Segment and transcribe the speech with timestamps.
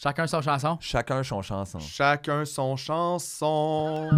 [0.00, 0.78] Chacun son chanson?
[0.80, 1.80] Chacun son chanson.
[1.80, 4.08] Chacun son chanson.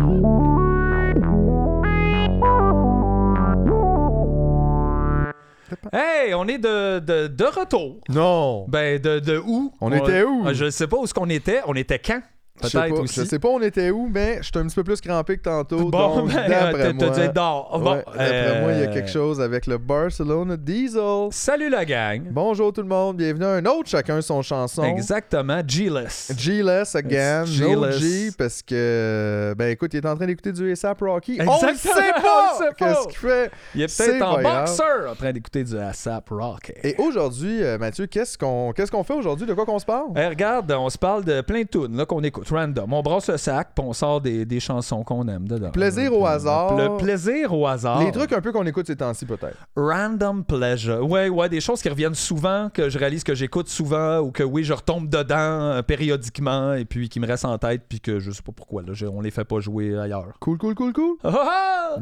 [5.92, 8.00] Hey, on est de, de, de retour.
[8.08, 8.66] Non.
[8.68, 9.72] Ben, de, de où?
[9.80, 10.42] On était où?
[10.46, 11.60] Ah, Je sais pas où est-ce qu'on était.
[11.66, 12.20] On était quand?
[12.62, 13.20] Je sais Peut-être pas, aussi.
[13.20, 15.42] Je sais pas on était où, mais je suis un petit peu plus crampé que
[15.42, 15.90] tantôt.
[15.90, 17.78] Bon, donc, ben, d'après moi, dit dehors.
[17.80, 21.28] Bon, ouais, d'après moi, il y a euh, quelque chose avec le Barcelona Diesel.
[21.30, 22.22] Salut la gang.
[22.30, 24.84] Bonjour tout le monde, bienvenue à un autre chacun son chanson.
[24.84, 26.32] Exactement, G-less.
[26.36, 27.98] G-less again, no G-less.
[27.98, 31.38] G, parce que, ben écoute, il est en train d'écouter du ASAP Rocky.
[31.40, 33.50] On Exactement, ne sait pas on qu'est-ce qu'il fait?
[33.74, 36.72] Il est peut-être en boxer en train d'écouter du ASAP Rock.
[36.82, 39.46] Et aujourd'hui, euh, Mathieu, qu'est-ce qu'on qu'est-ce qu'on fait aujourd'hui?
[39.46, 40.16] De quoi qu'on se parle?
[40.16, 42.92] Hey, regarde, on se parle de plein de tunes là, qu'on écoute, random.
[42.92, 45.70] On brasse le sac, puis on sort des, des chansons qu'on aime dedans.
[45.70, 46.76] Plaisir au hasard.
[46.76, 48.02] Le plaisir au hasard.
[48.02, 49.56] Les trucs un peu qu'on écoute ces temps-ci, peut-être.
[49.76, 51.08] Random pleasure.
[51.08, 54.42] Ouais, ouais, des choses qui reviennent souvent, que je réalise que j'écoute souvent, ou que
[54.42, 58.18] oui, je retombe dedans euh, périodiquement, et puis qui me restent en tête, puis que
[58.20, 60.32] je sais pas pourquoi, là, je- on les fait pas jouer ailleurs.
[60.40, 61.16] Cool, cool, cool, cool.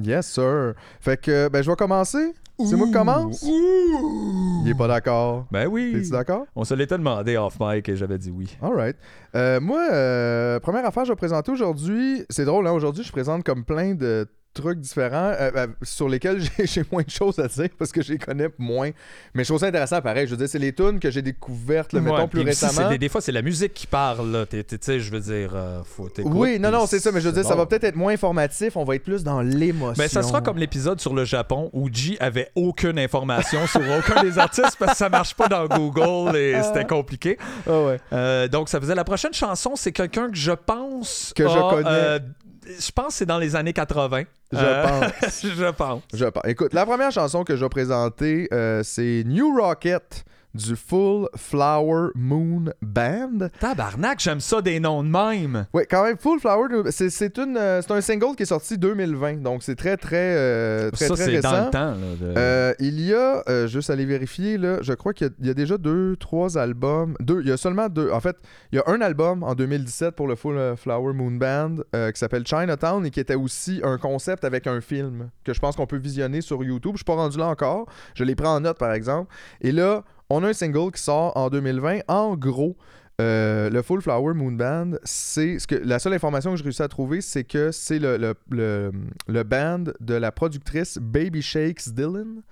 [0.03, 0.75] Yes, sir.
[1.01, 2.35] Fait que, ben, je vais commencer.
[2.65, 3.43] C'est moi qui commence?
[3.45, 4.63] Ouh!
[4.65, 5.47] Il est pas d'accord.
[5.53, 5.95] Ben oui.
[5.97, 6.45] Es-tu d'accord?
[6.57, 8.57] On se l'était demandé off mic et j'avais dit oui.
[8.61, 8.97] Alright.
[9.37, 12.25] Euh, moi, euh, première affaire, je vais présenter aujourd'hui.
[12.29, 12.73] C'est drôle, hein?
[12.73, 17.11] Aujourd'hui, je présente comme plein de trucs différents euh, euh, sur lesquels j'ai- moins de
[17.11, 18.91] choses à dire parce que je les connais moins.
[19.35, 20.27] Mais je trouve ça intéressant pareil.
[20.27, 22.89] Je veux dire, c'est les tunes que j'ai découvertes, mettons, Ouais, plus récemment.
[22.89, 26.09] des, des fois, c'est la musique qui parle, Tu sais, je veux dire, euh, faut
[26.25, 28.77] Oui, non, non, c'est ça, mais je veux dire, ça va peut-être être moins informatif,
[28.77, 30.03] on va être plus dans l'émotion.
[30.03, 34.23] Ben, ça sera comme l'épisode sur le Japon où G avait aucune information sur aucun
[34.23, 37.39] des artistes parce que ça marche pas dans Google et c'était compliqué.
[37.67, 37.81] Ah
[38.13, 38.49] ouais.
[38.49, 41.33] Donc, ça faisait la prochaine chanson, c'est quelqu'un que je pense.
[41.37, 42.19] Que je connais.
[42.69, 44.25] Je pense que c'est dans les années 80.
[44.53, 45.43] Je Euh, pense.
[45.47, 46.03] je pense.
[46.13, 46.43] Je pense.
[46.47, 52.09] Écoute, la première chanson que je vais présenter, euh, c'est New Rocket du Full Flower
[52.15, 53.49] Moon Band.
[53.61, 55.67] Tabarnak, j'aime ça des noms de même.
[55.75, 58.79] Oui, quand même, Full Flower, c'est c'est une, euh, c'est un single qui est sorti
[58.79, 61.51] 2020, donc c'est très, très, euh, très, ça, très c'est récent.
[61.53, 61.91] dans le temps.
[61.93, 65.31] là, de- Euh, il y a, euh, juste aller vérifier, là, je crois qu'il y
[65.31, 67.15] a- il y, a déjà deux, trois albums.
[67.21, 68.11] Deux, il y a seulement deux.
[68.11, 68.37] En fait,
[68.73, 72.47] il y a un album en 2017 pour le Full Flower Moon Band qui s'appelle
[72.47, 75.97] Chinatown et qui était aussi un concept avec un film que je pense qu'on peut
[75.99, 76.93] visionner sur YouTube.
[76.95, 77.87] Je suis pas rendu là encore.
[78.15, 79.33] Je l'ai pris en note, par exemple.
[79.61, 82.01] Et là, on a un single qui sort en 2020.
[82.09, 82.77] En gros,
[83.21, 87.21] euh, le Full Flower Moon Band, c'est la seule information que j'ai réussi à trouver,
[87.21, 88.93] c'est que c'est le, le, le,
[89.27, 92.43] le band de la productrice Baby Shakes Dylan.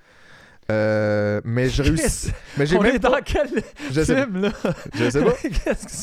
[0.71, 2.29] Euh, mais je réussis.
[2.29, 3.11] Chris, Mais j'ai on même est pas.
[3.11, 3.49] dans quel
[3.93, 4.51] Je sais, film, là?
[4.95, 5.33] je sais pas.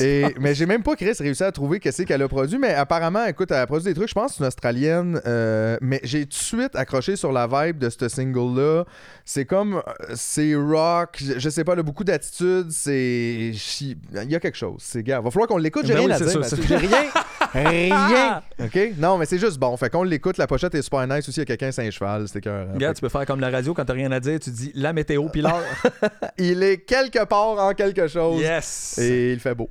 [0.04, 2.58] Et, mais j'ai même pas, Chris, réussi à trouver qu'est-ce qu'elle a produit.
[2.58, 4.08] Mais apparemment, écoute, elle a produit des trucs.
[4.08, 5.20] Je pense que c'est une Australienne.
[5.26, 8.84] euh, mais j'ai tout de suite accroché sur la vibe de ce single-là.
[9.26, 9.74] C'est comme.
[9.76, 11.22] euh, C'est rock.
[11.36, 12.68] Je, sais pas, elle a beaucoup d'attitude.
[12.70, 13.52] C'est.
[13.52, 14.76] Il y a quelque chose.
[14.80, 15.20] C'est gars.
[15.20, 15.86] Va falloir qu'on l'écoute.
[15.86, 16.58] J'ai Ben rien oui, à dire.
[16.68, 17.02] J'ai rien.
[17.54, 18.42] Rien.
[18.60, 18.78] OK?
[18.98, 19.76] Non, mais c'est juste bon.
[19.76, 20.38] Fait qu'on l'écoute.
[20.38, 21.38] La pochette est super nice aussi.
[21.38, 22.26] Il y a quelqu'un c'est un cheval.
[22.26, 22.66] C'était cœur.
[22.74, 24.92] Regarde, tu peux faire comme la radio quand t'as rien à dire, tu dis la
[24.92, 25.62] météo puis l'heure.
[26.38, 28.40] Il est quelque part en quelque chose.
[28.40, 28.98] yes.
[28.98, 29.70] Et il fait beau.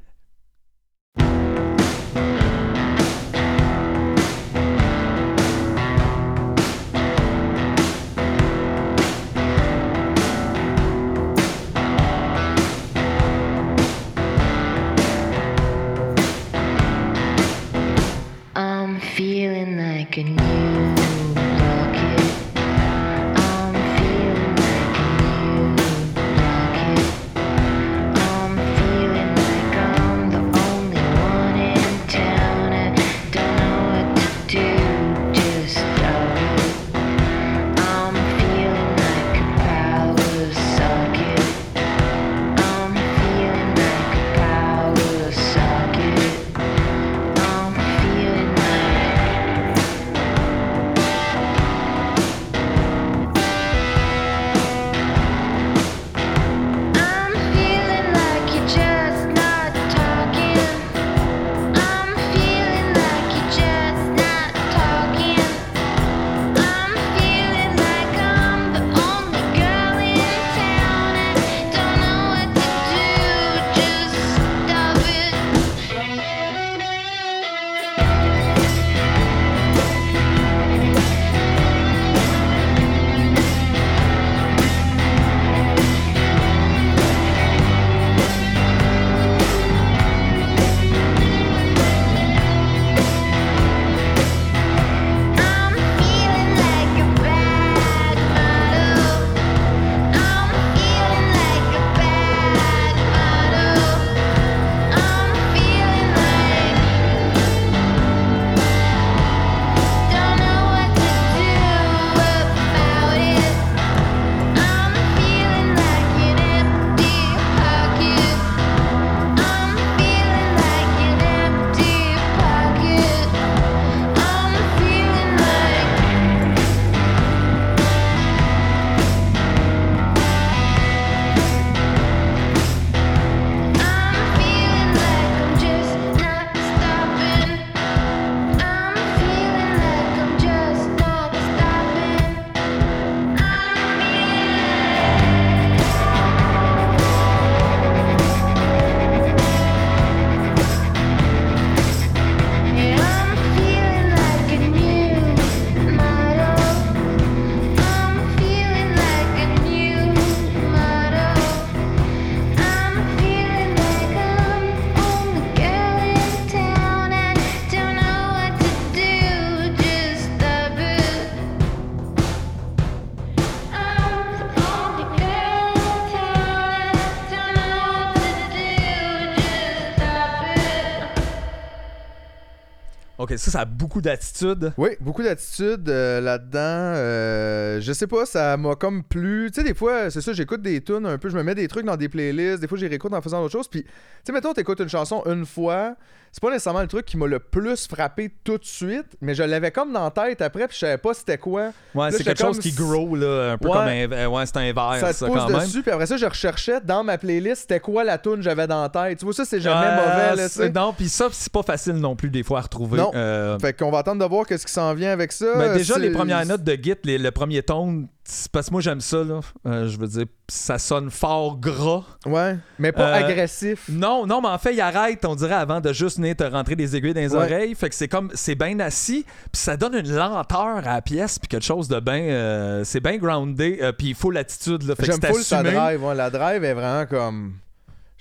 [183.38, 184.74] Ça, ça a beaucoup d'attitude.
[184.78, 186.60] Oui, beaucoup d'attitude euh, là-dedans.
[186.60, 189.50] Euh, je sais pas, ça m'a comme plu.
[189.52, 191.68] Tu sais, des fois, c'est ça, j'écoute des tunes un peu, je me mets des
[191.68, 193.68] trucs dans des playlists, des fois, j'y réécoute en faisant d'autres choses.
[193.68, 193.90] Puis, tu
[194.26, 195.96] sais, mettons, t'écoutes une chanson une fois,
[196.34, 199.44] c'est pas nécessairement le truc qui m'a le plus frappé tout de suite, mais je
[199.44, 201.72] l'avais comme dans la tête après, puis je savais pas c'était quoi.
[201.94, 203.74] Ouais, c'est quelque chose qui grow, là, un peu Ouais.
[203.74, 204.28] comme un.
[204.28, 205.60] Ouais, c'est un verre, ça ça, pousse quand même.
[205.62, 208.82] dessus, puis après ça, je recherchais dans ma playlist c'était quoi la tune j'avais dans
[208.82, 209.20] la tête.
[209.20, 210.70] Tu vois, ça, c'est jamais Euh, mauvais, là.
[210.82, 212.98] Non, puis ça, c'est pas facile non plus, des fois, à retrouver.
[212.98, 213.12] Non.
[213.14, 215.46] Euh, Fait qu'on va attendre de voir qu'est-ce qui s'en vient avec ça.
[215.56, 218.08] ben, déjà, les premières notes de Git, les- le premier tone,
[218.52, 219.42] parce que moi, j'aime ça, là.
[219.68, 222.04] Euh, je veux dire, ça sonne fort gras.
[222.26, 223.86] Ouais, mais pas Euh, agressif.
[223.90, 226.76] Non, non, mais en fait, il arrête, on dirait, avant de juste venir te rentrer
[226.76, 227.38] des aiguilles dans les Ouais.
[227.44, 227.76] oreilles.
[227.76, 231.38] Fait que c'est comme, c'est bien assis, puis ça donne une lenteur à la pièce,
[231.38, 234.96] puis quelque chose de bien, euh, c'est bien groundé, puis il faut l'attitude, là.
[234.96, 236.04] Fait que c'est drive.
[236.04, 237.56] ouais, la drive est vraiment comme.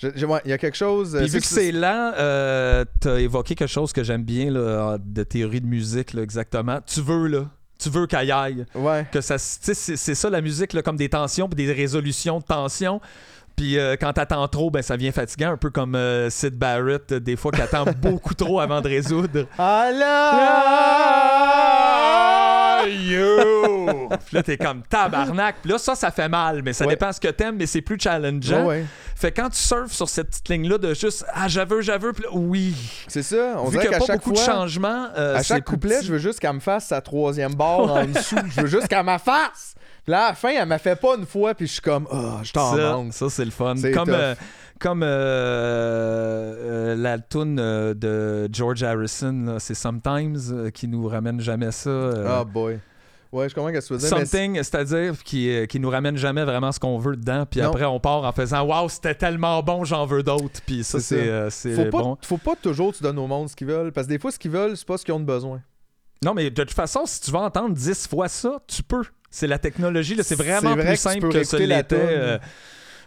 [0.03, 1.17] ouais, Il y a quelque chose.
[1.17, 5.23] Puis vu que c'est lent, euh, t'as évoqué quelque chose que j'aime bien, là, de
[5.23, 6.81] théorie de musique, là, exactement.
[6.85, 7.45] Tu veux, là.
[7.83, 8.65] Tu veux qu'elle aille.
[8.75, 9.07] Ouais.
[9.11, 12.45] Que ça, c'est c'est ça la musique, là, comme des tensions, puis des résolutions de
[12.45, 13.01] tensions.
[13.57, 17.13] Puis euh, quand t'attends trop, ben ça devient fatigant, un peu comme euh, Sid Barrett,
[17.13, 19.47] euh, des fois, qui attend beaucoup trop avant de résoudre.
[19.59, 20.73] Alors!
[22.87, 23.62] you!
[24.19, 25.57] Puis là, t'es comme tabarnak.
[25.63, 26.93] Puis là, ça, ça fait mal, mais ça Ouais.
[26.95, 28.63] dépend ce que t'aimes, mais c'est plus challengeant.
[28.63, 28.85] Ouais, ouais.
[29.15, 32.25] Fait que quand tu surfes sur cette petite ligne-là de juste Ah, j'aveux, j'aveux, puis
[32.25, 32.75] là, oui.
[33.09, 33.57] C'est ça.
[33.59, 35.09] On Vu qu'il n'y a qu'à pas chaque beaucoup fois, de changements.
[35.17, 36.07] euh, à chaque couplet, petit.
[36.07, 38.37] je veux juste qu'elle me fasse sa troisième barre en dessous.
[38.57, 39.75] Je veux juste qu'elle m'a fasse.
[40.05, 42.09] Puis là, à la fin, elle m'a fait pas une fois, puis je suis comme,
[42.11, 43.13] ah, je t'en manque.
[43.13, 43.75] ça, c'est le fun.
[43.77, 44.35] C'est Comme, euh,
[44.81, 51.41] comme euh, euh, la tune euh, de George Harrison, c'est Sometimes euh, qui nous ramène
[51.41, 51.89] jamais ça.
[51.91, 52.81] euh, Oh boy.
[53.33, 54.11] Ouais, je comprends que tu veux dire.
[54.19, 57.47] mais Something, c'est-à-dire qui, euh, qui nous ramène jamais vraiment ce qu'on veut dedans.
[57.51, 57.69] Puis Non.
[57.69, 60.61] après, on part en faisant Waouh, c'était tellement bon, j'en veux d'autres.
[60.67, 61.81] Puis ça, C'est c'est ça.
[61.81, 62.19] euh, Faut pas, bon.
[62.23, 63.91] faut pas toujours tu donnes au monde ce qu'ils veulent.
[63.91, 65.63] Parce que des fois, ce qu'ils veulent, c'est pas ce qu'ils ont de besoin.
[66.23, 69.03] Non, mais de toute façon, si tu vas entendre 10 fois ça, tu peux.
[69.31, 71.97] C'est la technologie, là, c'est vraiment vrai plus que simple que ce l'était.
[71.99, 72.39] euh,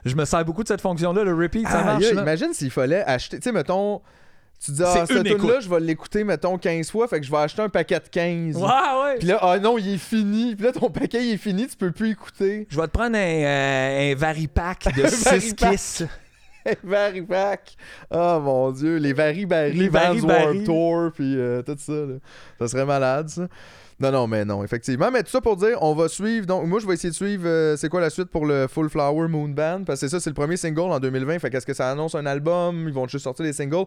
[0.06, 2.04] je me sers beaucoup de cette fonction-là, le repeat, ça Ah, marche.
[2.04, 2.22] yeah, là.
[2.24, 3.38] imagine s'il fallait acheter.
[3.38, 4.02] Tu sais, mettons,
[4.64, 5.62] tu dis, ah, cette une tune là écoute.
[5.62, 8.56] je vais l'écouter, mettons, 15 fois, fait que je vais acheter un paquet de 15.
[8.58, 9.16] Ouais, ouais.
[9.20, 10.56] Puis là, ah non, il est fini.
[10.56, 12.66] Puis là, ton paquet, il est fini, tu peux plus écouter.
[12.70, 15.72] Je vais te prendre un, euh, un varipack de Un 6 varipack.
[15.72, 16.04] kisses.
[16.84, 17.76] Varipack.
[18.10, 20.64] Oh mon dieu, les Vari Barry, Les Vans Warped.
[20.66, 21.94] Tour, puis euh, tout ça.
[21.94, 22.16] là.
[22.58, 23.48] Ça serait malade, ça.
[23.98, 25.10] Non, non, mais non, effectivement.
[25.10, 26.46] Mais tout ça pour dire, on va suivre.
[26.46, 28.90] Donc, moi, je vais essayer de suivre euh, c'est quoi la suite pour le Full
[28.90, 29.84] Flower Moon Band.
[29.86, 31.40] Parce que c'est ça, c'est le premier single en 2020.
[31.40, 32.86] Fait qu'est-ce que ça annonce un album?
[32.90, 33.86] Ils vont juste sortir des singles.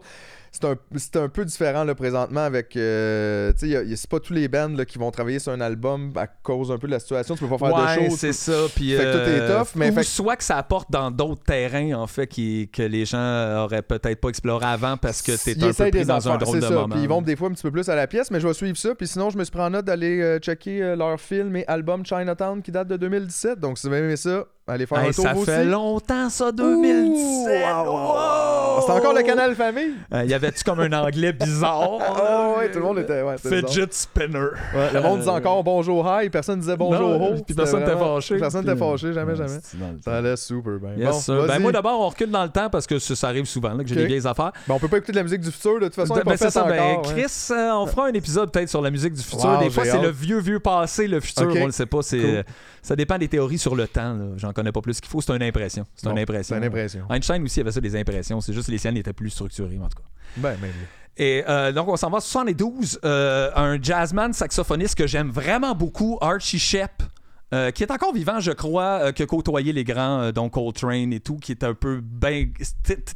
[0.51, 2.75] C'est un, c'est un peu différent là, présentement avec.
[2.75, 6.11] euh, tu sais, c'est pas tous les bands là, qui vont travailler sur un album
[6.15, 7.35] à cause un peu de la situation.
[7.35, 8.15] Tu peux pas faire de Ouais, shows.
[8.17, 8.53] c'est tu ça.
[8.75, 10.89] Puis, Fait que tout est euh, tough, mais ou fait que- soit que ça apporte
[10.89, 15.21] dans d'autres terrains, en fait, qui, que les gens auraient peut-être pas exploré avant parce
[15.21, 16.73] que t'es un peu pris des dans affaires, un drôle c'est de ça.
[16.81, 16.95] moment.
[16.95, 18.53] Puis ils vont des fois un petit peu plus à la pièce, mais je vais
[18.55, 18.95] suivre ça.
[18.95, 21.65] Puis sinon, je me suis pris en note d'aller euh, checker euh, leur film et
[21.67, 23.59] album Chinatown qui date de 2017.
[23.59, 25.69] Donc si vous avez aimé ça, allez faire Hey, un tour ça vous fait aussi.
[25.69, 27.63] longtemps, ça, Ouh, 2017.
[27.65, 28.75] wow, wow, Wow!
[28.77, 28.83] wow.
[28.85, 29.93] C'est encore le canal famille?
[30.13, 31.89] Euh, y avait-tu comme un anglais bizarre?
[32.21, 33.21] Oh, ouais, tout le monde était.
[33.21, 33.69] Ouais, c'était bizarre.
[33.71, 34.37] Fidget spinner.
[34.75, 37.29] Ouais, le monde disait encore bonjour hi, personne disait bonjour Non, ho.
[37.33, 38.37] puis C'était personne n'était fâché.
[38.37, 39.59] Personne Puis, n'était fâché, jamais, jamais.
[39.63, 40.91] c'est dans le Ça allait super bien.
[40.97, 41.45] Yes, bon.
[41.47, 43.83] Ben, moi, d'abord, on recule dans le temps parce que ça, ça arrive souvent là,
[43.83, 44.51] que j'ai des vieilles affaires.
[44.67, 46.37] Ben, on peut pas écouter de la musique du futur, de toute façon, Ben, pas
[46.37, 47.07] fait ça, ben, encore.
[47.11, 47.21] ouais.
[47.21, 49.49] Chris, euh, on fera un épisode peut-être sur la musique du futur.
[49.49, 51.57] Wow, des fois, c'est le vieux, vieux passé, le futur, Ok.
[51.61, 52.01] on le sait pas.
[52.01, 52.29] C'est, Cool.
[52.29, 52.43] euh,
[52.81, 54.13] Ça dépend des théories sur le temps.
[54.13, 54.25] là.
[54.37, 55.21] J'en connais pas plus qu'il faut.
[55.21, 55.85] C'est une impression.
[55.95, 56.55] C'est Bon, une impression.
[56.55, 57.05] C'est une impression.
[57.09, 58.41] Einstein aussi avait ça, des impressions.
[58.41, 60.09] C'est juste les siennes étaient plus structurées, en tout cas.
[60.37, 60.71] Ben, ben,
[61.17, 62.99] Et euh, donc, on s'en va en 72.
[63.03, 67.03] euh, un jazzman saxophoniste que j'aime vraiment beaucoup, Archie Shepp.
[67.51, 70.53] Euh, qui est encore vivant, je crois, euh, qui a côtoyé les grands, euh, donc
[70.53, 72.51] Coltrane et tout, qui est un peu ben,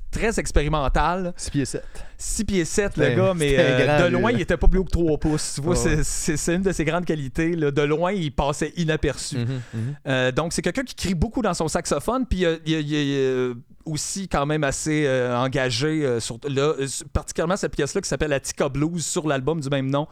[0.09, 1.33] très expérimental.
[1.37, 1.83] 6 pieds 7.
[2.17, 4.85] 6 pieds 7, le gars, mais euh, grand, de loin, il était pas plus haut
[4.85, 5.53] que 3 pouces.
[5.55, 7.55] Tu vois, Ouais, c'est- une de ses grandes qualités.
[7.55, 7.69] là.
[7.69, 9.37] De loin, il passait inaperçu.
[9.37, 9.95] Mhm, mhm.
[10.07, 13.53] Euh, donc, c'est quelqu'un qui crie beaucoup dans son saxophone, puis il, est
[13.85, 16.73] aussi quand même assez engagé, sur, là,
[17.11, 20.07] particulièrement cette pièce-là qui s'appelle Attica Blues sur l'album du même nom.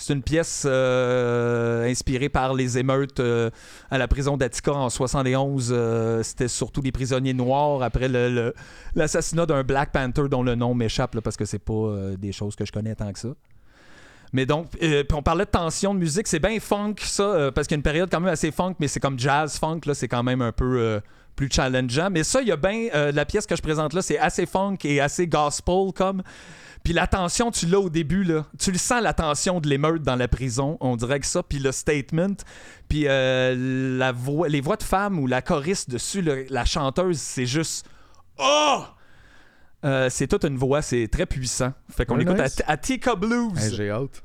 [0.00, 3.50] C'est une pièce euh, inspirée par les émeutes euh,
[3.90, 5.70] à la prison d'Attica en 71.
[5.70, 8.08] Euh, C'était surtout des prisonniers noirs après
[8.94, 12.64] l'assassinat d'un Black Panther dont le nom m'échappe parce que c'est pas des choses que
[12.64, 13.28] je connais tant que ça.
[14.32, 14.68] Mais donc,
[15.12, 17.82] on parlait de tension de musique, c'est bien funk ça, parce qu'il y a une
[17.82, 20.52] période quand même assez funk, mais c'est comme jazz funk, là, c'est quand même un
[20.52, 21.00] peu
[21.36, 22.10] plus challengeant.
[22.10, 24.78] Mais ça, il y a bien, la pièce que je présente là, c'est assez funk
[24.84, 26.22] et assez gospel comme.
[26.82, 28.46] Puis la tension, tu l'as au début, là.
[28.58, 31.42] Tu le sens, la tension de l'émeute dans la prison, on dirait que ça.
[31.42, 32.36] Puis le statement,
[32.88, 37.46] puis euh, la voix, les voix de femmes ou la choriste dessus, la chanteuse, c'est
[37.46, 37.86] juste...
[38.38, 38.82] Oh!
[39.84, 41.72] Euh, c'est toute une voix, c'est très puissant.
[41.90, 42.62] Fait qu'on l'écoute nice.
[42.66, 43.58] à, à Tika Blues.
[43.58, 44.22] Hey, J'ai hâte.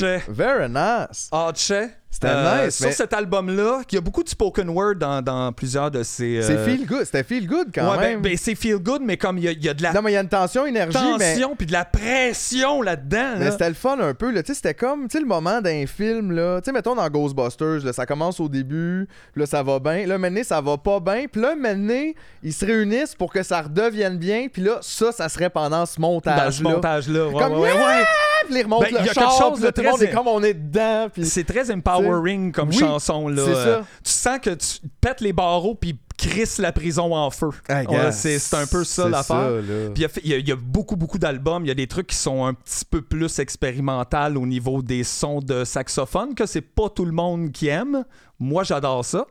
[0.00, 0.18] Yeah.
[0.20, 0.68] Fait que ça, c'est Very, Archet.
[0.68, 1.28] very nice.
[1.32, 1.90] Archet.
[2.22, 2.76] C'était Euh, nice.
[2.76, 6.02] Sur mais cet album-là, il y a beaucoup de spoken word dans, dans plusieurs de.
[6.02, 7.04] C'est euh, feel good.
[7.04, 8.20] C'était feel good quand ouais, ben- même.
[8.22, 10.02] ben, c'est feel good, mais comme il y, a- il y a de la non,
[10.02, 11.34] mais il y a une tension, énergie, mais.
[11.34, 13.34] tension puis de la pression là-dedans.
[13.38, 13.50] Mais là.
[13.52, 16.60] c'était le fun un peu, c'était comme, le moment d'un film, là.
[16.60, 20.06] Tu sais, mettons dans Ghostbusters, là, ça commence au début, là, ça va bien.
[20.06, 21.24] Là, maintenant, ça va pas bien.
[21.30, 22.12] Puis là, maintenant,
[22.42, 24.46] ils se réunissent pour que ça redevienne bien.
[24.52, 26.50] Puis là, ça, ça serait pendant ce dans montage-là.
[26.50, 27.26] ce montage-là.
[27.28, 28.04] Ouais, Comme, ouais, ouais, ouais.
[28.46, 31.08] Puis ils remontent Ben, il y a quelque chose de très- comme on est dedans.
[31.12, 31.24] Puis...
[31.26, 32.11] C'est très empowering
[32.52, 33.28] comme Oui, chanson.
[33.28, 33.42] là.
[33.42, 33.86] Euh, ça.
[34.04, 37.50] Tu sens que tu pètes les barreaux puis crisses la prison en feu.
[37.68, 39.50] Ouais, c'est un peu ça l'affaire.
[39.94, 41.64] Puis y y, il y a beaucoup, beaucoup d'albums.
[41.64, 45.04] Il y a des trucs qui sont un petit peu plus expérimental au niveau des
[45.04, 48.04] sons de saxophone, que c'est pas tout le monde qui aime.
[48.38, 49.26] Moi, j'adore ça.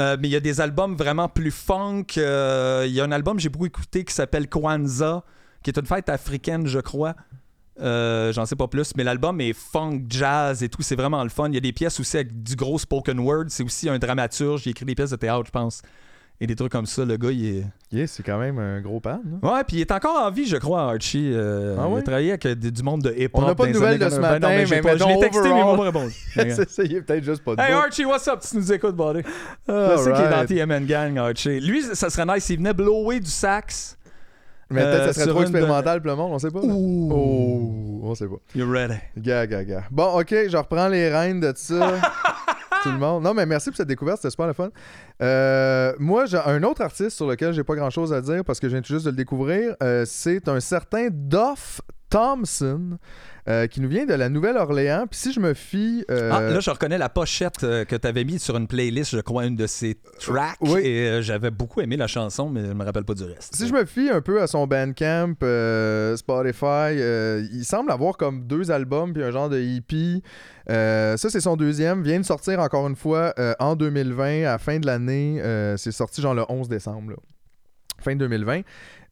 [0.00, 2.06] Euh, mais il y a des albums vraiment plus funk.
[2.16, 5.22] Euh, Il y a un album que j'ai beaucoup écouté qui s'appelle Kwanzaa,
[5.62, 7.14] qui est une fête africaine, je crois.
[7.80, 11.28] Euh, J'en sais pas plus, mais l'album est funk, jazz et tout, c'est vraiment le
[11.30, 11.48] fun.
[11.48, 13.44] Il y a des pièces aussi avec du gros spoken word.
[13.48, 14.66] C'est aussi un dramaturge.
[14.66, 15.82] Il écrit des pièces de théâtre, je pense.
[16.40, 17.04] Et des trucs comme ça.
[17.04, 17.64] Le gars, il est.
[17.92, 19.20] Yeah, c'est quand même un gros pan.
[19.42, 19.52] là.
[19.54, 21.30] Ouais, puis il est encore en vie, je crois, Archie.
[21.32, 22.00] Euh, Ah Il ouais?
[22.00, 23.40] a travaillé avec euh, du monde de hip-hop.
[23.42, 24.20] On n'a pas de nouvelles de ce 80.
[24.20, 26.12] Ben non, matin, mais mais pas- Je l'ai texté, mais il m'a pas répondu.
[26.68, 27.78] C'est il est peut-être juste pas de Hey bout.
[27.78, 28.40] Archie, what's up?
[28.48, 29.20] Tu nous écoutes, buddy?
[29.68, 30.44] Je sais qu'il est dans.
[30.46, 31.60] TMN Gang, Archie.
[31.60, 33.96] Lui, ça serait nice s'il venait blower du sax.
[34.70, 36.60] Mais peut-être Euh, que ça serait trop expérimental pour le monde, on sait pas.
[36.60, 37.10] Ouh.
[37.12, 38.36] Oh, on sait pas.
[38.54, 38.94] You ready?
[39.16, 39.84] Gars, gars, gars.
[39.90, 41.94] Bon, ok, je reprends les rênes de ça.
[42.82, 43.22] Tout le monde.
[43.22, 44.68] Non, mais merci pour cette découverte, c'était super le fun.
[45.22, 48.60] Euh, moi, j'ai un autre artiste sur lequel j'ai pas grand chose à dire parce
[48.60, 49.74] que je viens tout juste de le découvrir.
[49.82, 52.98] Euh, c'est un certain Duff Thompson
[53.48, 55.06] euh, qui nous vient de la Nouvelle-Orléans.
[55.10, 56.04] Puis si je me fie.
[56.10, 59.14] euh, Ah, là, je reconnais la pochette euh, que tu avais mise sur une playlist,
[59.14, 60.56] je crois, une de ses tracks.
[60.60, 60.80] Oui.
[60.84, 63.54] Et j'avais beaucoup aimé la chanson, mais je me rappelle pas du reste.
[63.54, 65.34] Si je me fie un peu à son Bandcamp,
[66.16, 66.94] Spotify,
[67.52, 69.62] il semble avoir comme deux albums puis un genre de.
[70.70, 72.02] Euh, ça, c'est son deuxième.
[72.02, 75.40] Vient de sortir encore une fois en 2020, à la fin de l'année.
[75.76, 77.10] C'est sorti genre le 11 décembre.
[77.10, 77.16] là.
[78.02, 78.60] Fin 2020.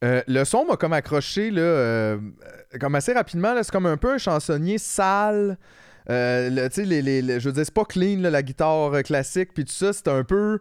[0.05, 2.19] Euh, le son m'a comme accroché là, euh,
[2.81, 3.55] comme assez rapidement.
[3.55, 3.63] là.
[3.63, 5.57] C'est comme un peu un chansonnier sale.
[6.11, 8.43] Euh, le- tu sais, les, les- les- je veux dire, c'est pas clean, là, la
[8.43, 10.59] guitare euh, classique, puis tout ça, c'est un peu.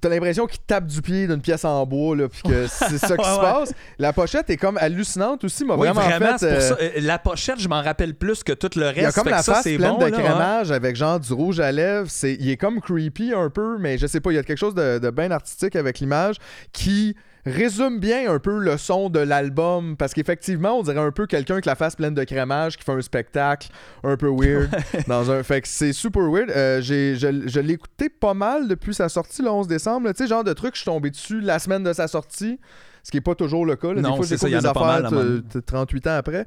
[0.00, 3.16] T'as l'impression qu'il tape du pied d'une pièce en bois, là, puis que c'est ça
[3.16, 3.40] qui se ouais.
[3.40, 3.74] passe.
[3.98, 6.60] La pochette est comme hallucinante aussi, m'a Oui, vraiment, vraiment, fait.
[6.60, 7.00] c'est pour ça.
[7.00, 8.98] La pochette, je m'en rappelle plus que tout le reste.
[8.98, 10.10] il y a comme la face pleine bon, de hein.
[10.12, 12.06] crémage avec genre du rouge à lèvres.
[12.08, 14.58] C'est, il est comme creepy un peu, mais je sais pas, il y a quelque
[14.58, 16.36] chose de, de bien artistique avec l'image
[16.72, 21.26] qui résume bien un peu le son de l'album parce qu'effectivement, on dirait un peu
[21.26, 23.68] quelqu'un avec la face pleine de crémage qui fait un spectacle
[24.04, 24.70] un peu weird
[25.08, 26.50] dans un fait que c'est super weird.
[26.50, 30.22] Euh, j'ai, je, je l'ai écouté pas mal depuis sa sortie le 11 décembre, tu
[30.22, 32.58] sais genre de truc je suis tombé dessus la semaine de sa sortie.
[33.04, 33.88] Ce qui est pas toujours le cas.
[33.88, 33.94] là.
[33.94, 36.14] Des Non, fois, c'est ça, j'écoute il y en des mal, affaires t- 38 ans
[36.18, 36.44] après.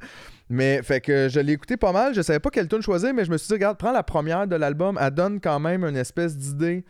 [0.48, 2.14] Mais fait que je l'ai écouté pas mal.
[2.14, 4.46] Je savais pas quelle tune choisir, mais je me suis dit, regarde, prends la première
[4.46, 4.96] de l'album.
[4.98, 6.86] Elle donne quand même une espèce d'idée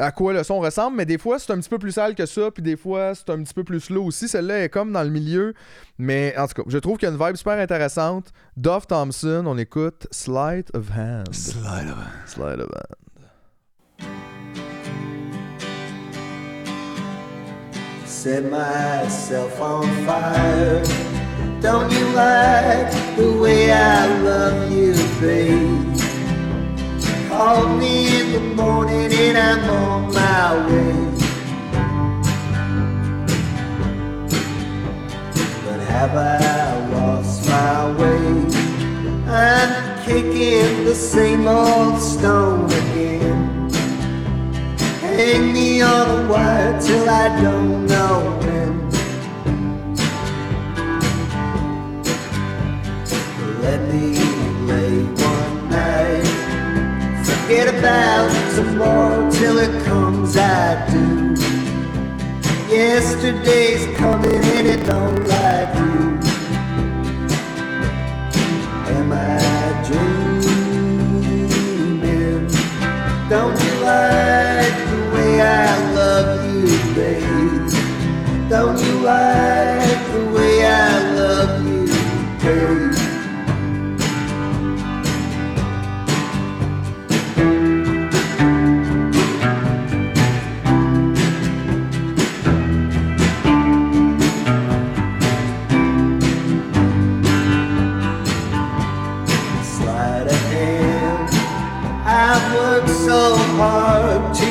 [0.00, 0.96] à quoi le son ressemble.
[0.96, 2.50] Mais des fois, c'est un petit peu plus sale que ça.
[2.50, 4.28] Puis des fois, c'est un petit peu plus slow aussi.
[4.28, 5.54] Celle-là est comme dans le milieu.
[5.98, 8.32] Mais en tout cas, je trouve qu'il y a une vibe super intéressante.
[8.56, 11.32] Duff Thompson, on écoute Sleight of Hand.
[11.34, 12.06] Slide over.
[12.26, 13.00] Sleight of Hand.
[18.20, 20.82] set myself on fire.
[21.62, 25.89] Don't you like the way I love you, babe?
[27.30, 30.94] Call me in the morning and I'm on my way.
[35.64, 38.20] But have I lost my way?
[39.28, 43.70] I'm kicking the same old stone again.
[45.00, 48.90] Hang me on a wire till I don't know when.
[53.62, 54.29] Let me
[57.50, 61.34] Forget about tomorrow till it comes, I do.
[62.72, 66.20] Yesterday's coming and it don't like you.
[68.94, 71.26] Am I dreaming?
[73.28, 77.68] Don't you like the way I love you, babe?
[78.48, 79.79] Don't you like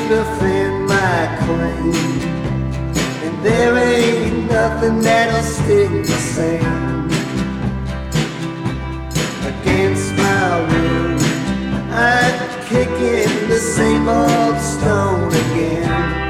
[0.09, 1.93] defend my claim.
[3.25, 7.05] And there ain't nothing that'll stick the same.
[9.51, 11.19] Against my will,
[11.93, 12.37] I'm
[12.71, 16.29] kicking the same old stone again.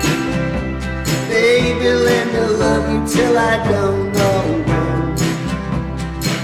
[1.30, 5.16] Baby, let me love you till I don't know when.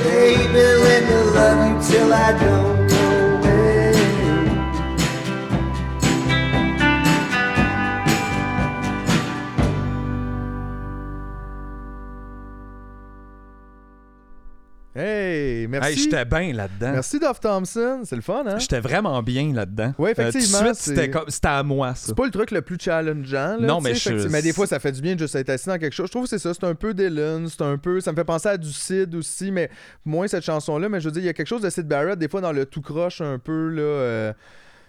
[0.04, 2.75] Baby, let me love you till I don't.
[15.86, 16.00] Merci.
[16.00, 16.92] Hey, j'étais bien là-dedans.
[16.94, 18.58] Merci Dove Thompson, c'est le fun, hein?
[18.58, 19.94] J'étais vraiment bien là-dedans.
[19.98, 21.12] Ouais, Euh, effectivement, c'était
[21.44, 22.08] à moi, ça.
[22.08, 23.58] C'est pas le truc le plus challengeant.
[23.58, 25.68] Là, Non, mais je- mais des fois, ça fait du bien de juste être assis
[25.68, 26.08] dans quelque chose.
[26.08, 26.54] Je trouve que c'est ça.
[26.54, 27.48] C'est un peu Dylan.
[27.50, 28.00] C'est un peu.
[28.02, 29.70] Ça me fait penser à du Sid aussi, mais
[30.06, 30.90] moins cette chanson-là.
[30.90, 32.52] Mais je veux dire, il y a quelque chose de Sid Barrett, des fois, dans
[32.52, 33.70] le tout croche un peu.
[33.70, 33.82] là.
[33.82, 34.34] euh,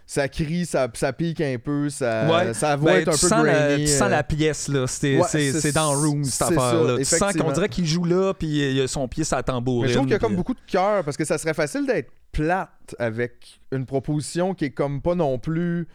[0.09, 2.55] ça crie, ça, ça pique un peu, ça, Ouais.
[2.55, 3.85] ça Ben, être un peu la, grainy.
[3.87, 4.09] tu sens euh.
[4.09, 4.87] la pièce, là.
[4.87, 6.99] C'est Ouais, dans Room, cette ça, affaire-là.
[6.99, 9.83] Tu sens qu'on dirait qu'il joue là, puis il a son pied sur la tambourine.
[9.83, 11.55] Mais je trouve qu'il y a comme puis- beaucoup de cœur parce que ça serait
[11.55, 15.89] facile d'être plate avec une proposition qui est comme pas non plus.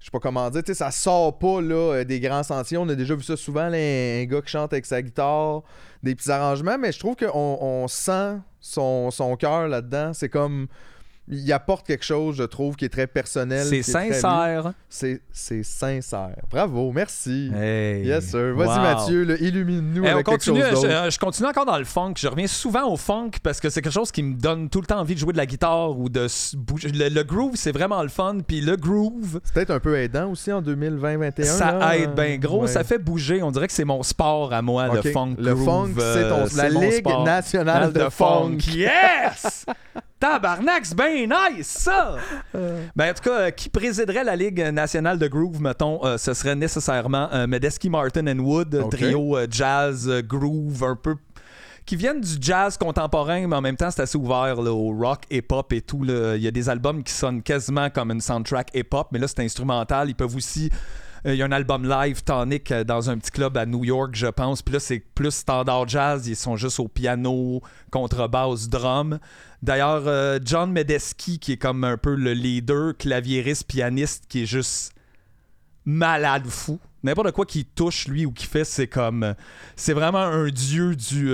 [0.00, 2.76] Je sais pas comment dire, tu sais, ça sort pas là, euh, des grands sentiers.
[2.76, 5.62] On a déjà vu ça souvent, là, un gars qui chante avec sa guitare,
[6.02, 10.12] des petits arrangements, mais je trouve qu'on on sent son, son cœur là-dedans.
[10.12, 10.66] C'est comme.
[11.26, 13.64] Il apporte quelque chose, je trouve, qui est très personnel.
[13.64, 14.14] C'est qui est très lui.
[14.14, 14.72] sincère.
[14.90, 16.36] C'est c'est sincère.
[16.50, 17.50] Bravo, merci.
[17.56, 18.04] Hey.
[18.06, 18.54] Yes, sir.
[18.54, 18.82] Vas-y, Wow.
[18.82, 21.10] Mathieu, illumine-nous Hey, quelque chose je, d'autre.
[21.10, 22.12] je continue encore dans le funk.
[22.18, 24.86] Je reviens souvent au funk parce que c'est quelque chose qui me donne tout le
[24.86, 26.26] temps envie de jouer de la guitare ou de
[26.58, 26.90] bouger.
[26.90, 28.38] Le, le groove, c'est vraiment le fun.
[28.46, 31.42] Puis le groove, C'est peut-être un peu aidant aussi en 2020-2021.
[31.44, 31.96] ça là.
[31.96, 32.62] aide bien gros.
[32.62, 32.68] Ouais.
[32.68, 33.42] Ça fait bouger.
[33.42, 35.04] On dirait que c'est mon sport à moi, Ok.
[35.04, 35.34] le funk.
[35.38, 37.24] Le groove, funk, c'est euh, ton- la Ligue sport.
[37.24, 38.58] nationale de funk.
[38.74, 39.64] Yes!
[40.20, 42.16] Tabarnak, c'est bien nice, ça!
[42.54, 42.86] Euh.
[42.96, 46.32] Ben, en tout cas, euh, qui présiderait la Ligue nationale de groove, mettons, euh, ce
[46.32, 48.90] serait nécessairement euh, Medeski, Martin and Wood, Ok.
[48.92, 51.16] trio euh, jazz, euh, groove, un peu
[51.84, 55.24] qui viennent du jazz contemporain, mais en même temps, c'est assez ouvert là, au rock,
[55.30, 56.02] hip-hop et tout.
[56.02, 56.34] là.
[56.36, 59.40] Il y a des albums qui sonnent quasiment comme une soundtrack hip-hop, mais là, c'est
[59.40, 60.08] instrumental.
[60.08, 60.70] Ils peuvent aussi.
[61.26, 63.84] Euh, Il y a un album live, Tonic, euh, dans un petit club à New
[63.84, 64.62] York, je pense.
[64.62, 66.26] Puis là, c'est plus standard jazz.
[66.26, 69.18] Ils sont juste au piano, contrebasse, drum.
[69.62, 74.46] D'ailleurs, euh, John Medeski, qui est comme un peu le leader, claviériste, pianiste, qui est
[74.46, 74.92] juste
[75.84, 76.78] malade fou.
[77.02, 79.34] N'importe quoi qu'il touche, lui, ou qu'il fait, c'est comme.
[79.76, 81.30] C'est vraiment un dieu du.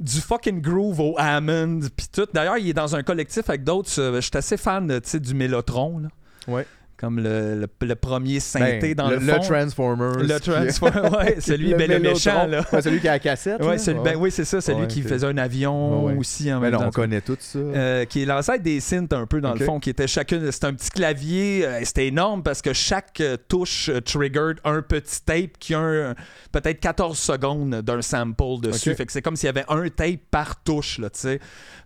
[0.00, 2.26] du fucking groove au Hammond, puis tout.
[2.34, 3.90] D'ailleurs, il est dans un collectif avec d'autres.
[3.90, 6.08] Je suis assez fan, tu sais, du Mellotron, là.
[6.48, 6.66] Ouais.
[6.96, 9.40] Comme le, le- le premier synthé Ben, dans le, le, fond.
[9.40, 10.18] Transformers.
[10.18, 12.64] Le qui- Transformer, ouais, celui, ben, le méchant, là.
[12.72, 13.60] Ouais, celui qui a la cassette.
[13.64, 16.60] Ouais, celui- ben oui, c'est ça, celui Ouais, qui faisait un avion Ouais, aussi en
[16.60, 16.84] même temps.
[16.86, 17.58] on connaît tout ça.
[17.58, 20.50] Euh, qui est l'ancêtre des synths un peu dans le fond, qui était chacune.
[20.52, 25.20] C'était un petit clavier, euh, c'était énorme parce que chaque euh, touche triggered un petit
[25.24, 26.14] tape qui a
[26.52, 28.94] peut-être 14 secondes d'un sample dessus.
[28.94, 31.40] Fait que c'est comme s'il y avait un tape par touche, tu sais.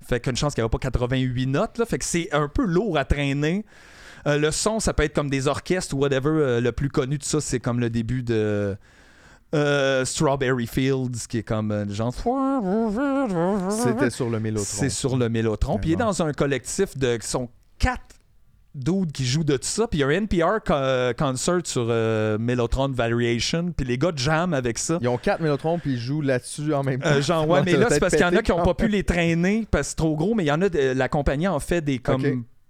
[0.06, 1.86] Fait qu'une chance qu'il n'y avait pas 88 notes, là.
[1.86, 3.64] Fait que c'est un peu lourd à traîner.
[4.26, 6.28] Euh, le son, ça peut être comme des orchestres ou whatever.
[6.30, 8.76] Euh, le plus connu de ça, c'est comme le début de.
[9.54, 12.12] euh, Strawberry Fields, qui est comme genre.
[13.70, 14.64] C'était sur le Mélotron.
[14.66, 15.78] C'est sur le Mélotron.
[15.78, 17.16] Puis il est dans un collectif de.
[17.16, 18.02] qui sont quatre
[18.74, 19.88] dudes qui jouent de tout ça.
[19.88, 23.72] Puis il y a un NPR co- concert sur euh, Mellotron Variation.
[23.76, 24.98] Puis les gars jam avec ça.
[25.00, 27.08] Ils ont quatre Mélotrons puis ils jouent là-dessus en même temps.
[27.08, 28.88] Euh, genre, ouais, mais là, c'est parce qu'il y en a qui n'ont pas pu
[28.92, 31.48] les traîner parce que c'est trop gros, mais il y en a, de- la compagnie
[31.48, 32.20] en fait des comme.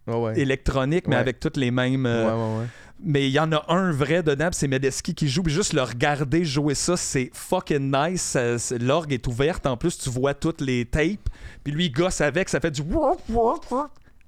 [0.08, 0.38] Ouais.
[0.40, 1.20] électroniques, mais Ouais.
[1.20, 2.06] avec toutes les mêmes.
[2.06, 2.66] Euh, ouais,
[3.04, 5.42] mais il y en a un vrai dedans, c'est Medeski qui joue.
[5.44, 8.36] Puis juste le regarder jouer ça, c'est fucking nice.
[8.80, 9.66] L'orgue est ouverte.
[9.66, 11.28] En plus, tu vois toutes les tapes.
[11.62, 12.48] Puis lui, il gosse avec.
[12.48, 12.82] Ça fait du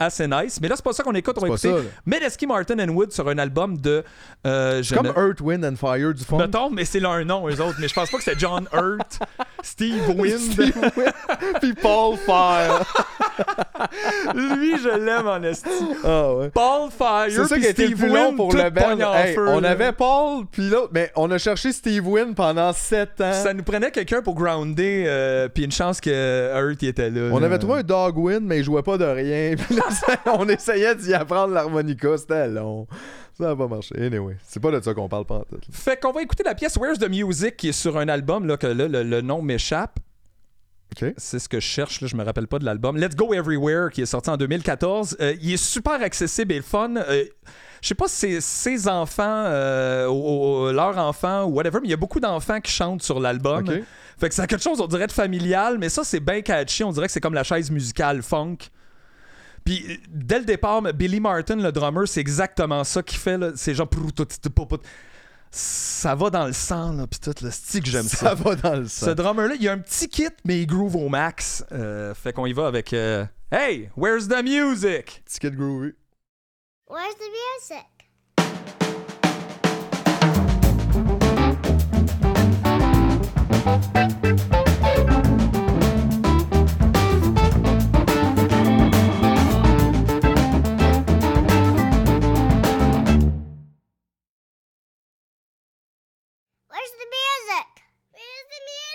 [0.01, 0.59] assez nice.
[0.61, 1.37] Mais là, c'est pas ça qu'on écoute.
[1.39, 1.73] On va écouter.
[2.07, 4.03] Medeski, Martin and Wood sur un album de.
[4.47, 6.39] euh, je comme ne- Earth, Wind and Fire du fond.
[6.39, 7.77] Mettons, mais c'est leur nom, eux autres.
[7.79, 9.19] Mais je pense pas que c'est John Hurt,
[9.63, 10.39] Steve Wind.
[10.39, 11.13] Steve Wind
[11.61, 12.83] puis Paul Fire.
[14.35, 15.69] Lui, je l'aime en esti.
[16.05, 16.49] Ah ouais.
[16.51, 17.27] Paul Fire.
[17.31, 18.99] C'est ça qui a été le Steve plus long pour le band.
[19.15, 19.71] Hey, feu, on là.
[19.71, 23.33] avait Paul puis l'autre, mais on a cherché Steve Wynn pendant 7 ans.
[23.33, 26.11] Ça nous prenait quelqu'un pour grounder, euh, puis une chance que
[26.55, 27.31] Hurt il était là.
[27.33, 27.47] On là.
[27.47, 29.55] avait trouvé un dog win, mais il jouait pas de rien.
[29.57, 29.83] Puis là,
[30.27, 32.87] on essayait d'y apprendre l'harmonica, c'était long.
[33.37, 33.95] Ça n'a pas marché.
[33.99, 35.59] Anyway, c'est pas de ça qu'on parle pas en tout.
[35.73, 38.57] Fait qu'on va écouter la pièce Where's the Music qui est sur un album là,
[38.57, 39.99] que là, le, le nom m'échappe.
[41.17, 42.97] C'est ce que je cherche, là, je me rappelle pas de l'album.
[42.97, 45.17] Let's Go Everywhere qui est sorti en 2014.
[45.21, 46.97] Euh, il est super accessible et le fun.
[46.97, 47.25] Euh,
[47.81, 51.87] je sais pas si c'est ses enfants, euh, ou- ou leurs enfants ou whatever, mais
[51.87, 53.65] il y a beaucoup d'enfants qui chantent sur l'album.
[54.19, 56.83] Fait que c'est quelque chose, on dirait, de familial, mais ça, c'est bien catchy.
[56.85, 58.57] On dirait que c'est comme la chaise musicale funk.
[59.71, 63.39] Puis, euh, dès le départ, Billy Martin, le drummer, c'est exactement ça qu'il fait.
[63.55, 63.89] C'est genre...
[65.53, 68.17] Ça va dans le sang, là, pis tout, le stick, j'aime ça.
[68.17, 68.35] Ça?
[68.35, 69.15] va dans le Ce sang.
[69.15, 71.65] drummer-là, il a un petit kit, mais il groove au max.
[71.71, 72.93] Euh, fait qu'on y va avec...
[72.93, 75.23] euh, Hey, where's the music?
[75.25, 75.93] Ticket groovy.
[76.89, 78.91] Where's the music?
[96.91, 97.71] Where's the music?
[98.11, 98.90] Where's the music?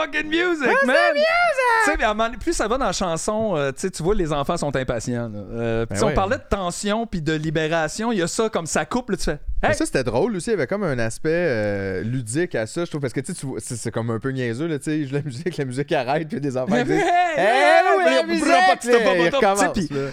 [0.00, 0.96] Fucking music, man?
[2.00, 4.56] À un moment donné, plus ça va dans la chanson, euh, tu vois, les enfants
[4.56, 5.28] sont impatients.
[5.28, 5.38] là.
[5.38, 8.48] Euh, puis Ben si on parlait de tension puis de libération, il y a ça
[8.48, 9.38] comme ça coupe, là, tu fais.
[9.62, 9.74] Hey!
[9.74, 10.50] Ça, c'était drôle aussi.
[10.50, 13.00] Il y avait comme un aspect euh, ludique à ça, je trouve.
[13.00, 15.12] Parce que tu sais, c'est comme un peu niaiseux, là, tu sais.
[15.12, 17.02] la musique, la musique arrête, puis des enfants disent.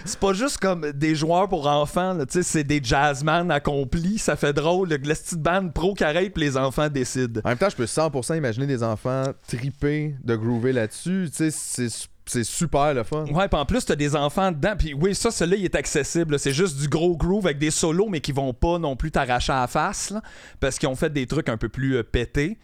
[0.06, 4.36] C'est pas juste comme des joueurs pour enfants, tu sais, c'est des jazzman accomplis, ça
[4.36, 7.42] fait drôle, le petite bande pro qui arrête puis les enfants décident.
[7.44, 11.28] En même temps, je peux 100% imaginer des enfants triper de groover là-dessus.
[11.30, 13.26] Tu sais, c'est- c'est super le fun.
[13.26, 14.76] Ouais, puis en plus, t'as des enfants dedans.
[14.78, 16.40] Puis oui, ça, celui-là, il est accessible.
[16.40, 19.54] C'est juste du gros groove avec des solos, mais qui vont pas non plus t'arracher
[19.54, 20.10] à la face.
[20.12, 20.22] là,
[20.60, 22.58] parce qu'ils ont fait des trucs un peu plus euh, pétés.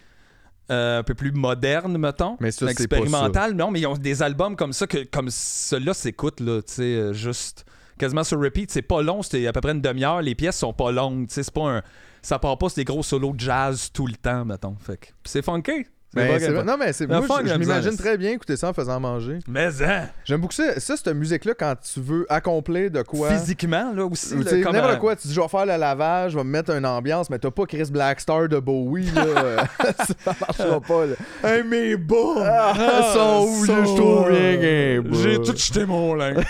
[0.72, 2.38] euh, un peu plus modernes, mettons.
[2.40, 3.54] Mais ça, c'est Expérimental.
[3.54, 6.84] Non, mais ils ont des albums comme ça, que, comme celui-là s'écoute, là, tu sais,
[6.84, 7.66] euh, juste
[8.00, 8.72] quasiment sur repeat.
[8.72, 10.22] C'est pas long, c'était à peu près une demi-heure.
[10.22, 11.82] Les pièces sont pas longues, tu sais, c'est pas un...
[12.24, 14.76] Ça part pas sur des gros solos de jazz tout le temps, mettons.
[14.80, 15.88] Fait c'est funky.
[16.14, 16.64] Ben, c'est vrai.
[16.66, 19.40] non, mais c'est moi, je, je m'imagine très bien écouter ça en faisant manger.
[19.48, 20.78] Mais hein, J'aime beaucoup ça.
[20.78, 23.30] Ça, cette musique-là, quand tu veux accomplir de quoi.
[23.30, 24.36] physiquement, là aussi.
[24.36, 26.72] Tu sais, n'importe quoi, tu dis je vais faire le lavage, je vais me mettre
[26.72, 29.66] une ambiance, mais t'as pas Chris Blackstar de Bowie, là.
[30.26, 31.16] ça marchera pas, là.
[31.50, 32.18] Hey, mes bas!
[32.44, 35.04] Ah, sont où, je trouve rien.
[35.24, 36.46] J'ai tout jeté mon linge.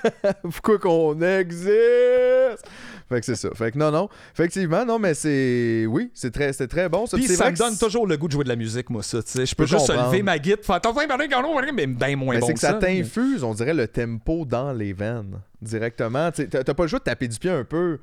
[0.42, 2.64] Pourquoi qu'on existe?
[3.12, 3.50] Fait que c'est ça.
[3.54, 4.08] Fait que non, non.
[4.32, 5.84] Effectivement, non, mais c'est.
[5.88, 7.06] Oui, c'est très, c'est très bon.
[7.06, 9.22] Ça, Puis ça me donne toujours le goût de jouer de la musique, moi, ça.
[9.22, 10.06] Tu sais, je peux juste comprendre.
[10.10, 12.78] lever ma guitare, faire ben, mais bien moins Mais bon c'est que ça ça.
[12.80, 16.30] mais- t'infuse, on dirait, le tempo dans les veines directement.
[16.32, 17.98] Tu T'as pas le choix de taper du pied un peu.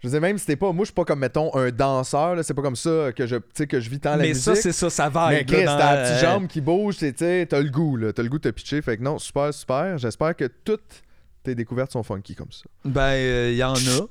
[0.00, 0.70] Je veux dire, même si t'es pas.
[0.72, 2.34] Moi, je suis pas comme, mettons, un danseur.
[2.34, 4.42] là, C'est pas comme ça que je, que je vis tant la Mais musique.
[4.44, 5.30] ça, c'est ça, ça va.
[5.30, 8.12] Mais Chris, t'as la petite jambe qui bouge, tu sais, t'as le goût, là.
[8.12, 8.82] T'as le goût de te pitcher.
[8.82, 9.96] Fait que non, super, super.
[9.96, 11.02] J'espère que toutes
[11.42, 12.64] tes découvertes sont funky comme ça.
[12.84, 14.06] Ben, il y en a.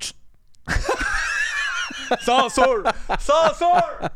[2.22, 2.84] Censure!
[3.20, 4.10] Censure!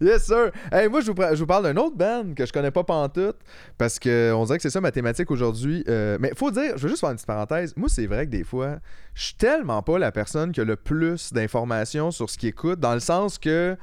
[0.00, 0.52] Yes, sir.
[0.72, 3.36] Hey, moi, je vous, je vous parle d'un autre band que je connais pas pantoute
[3.76, 5.84] parce que on dirait que c'est ça ma thématique aujourd'hui.
[5.88, 7.74] Euh, mais faut dire, je veux juste faire une petite parenthèse.
[7.76, 8.76] Moi, c'est vrai que des fois,
[9.14, 12.80] je suis tellement pas la personne qui a le plus d'informations sur ce qu'il écoute,
[12.80, 13.76] dans le sens que.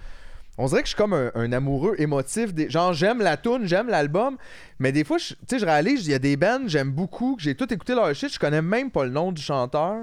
[0.58, 2.52] On dirait que je suis comme un, amoureux émotif.
[2.70, 4.38] Genre, j'aime la tune, j'aime l'album,
[4.80, 7.36] mais des fois, je- tu sais, je réalise, il y a des bands, j'aime beaucoup,
[7.36, 9.98] que j'ai tout écouté leur shit, je connais même pas le nom du chanteur.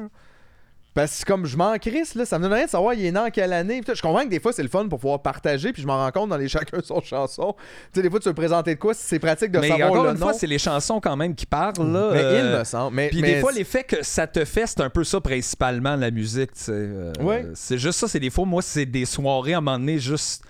[0.95, 3.13] Parce que comme je m'en crisse, là, ça me donne rien de savoir il est
[3.13, 3.81] né en quelle année.
[3.81, 5.97] Puis, je comprends que des fois c'est le fun pour pouvoir partager, puis je m'en
[5.97, 7.55] rends compte dans les chacun son chanson.
[7.57, 10.05] Tu sais, des fois tu veux présenter de quoi, c'est pratique de Mais savoir encore
[10.05, 10.27] le une nom.
[10.27, 12.11] fois, c'est les chansons quand même qui parlent, là.
[12.13, 12.95] mais euh, il me semble.
[12.95, 15.97] Mais, Puis mais des fois, l'effet que ça te fait, c'est un peu ça principalement,
[15.97, 16.51] la musique.
[16.69, 17.47] euh, Ouais.
[17.55, 20.45] C'est juste ça, c'est des fois, moi, c'est des soirées à un moment donné, juste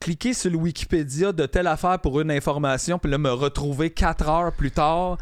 [0.00, 4.28] cliquer sur le Wikipédia de telle affaire pour une information, puis là, me retrouver quatre
[4.28, 5.16] heures plus tard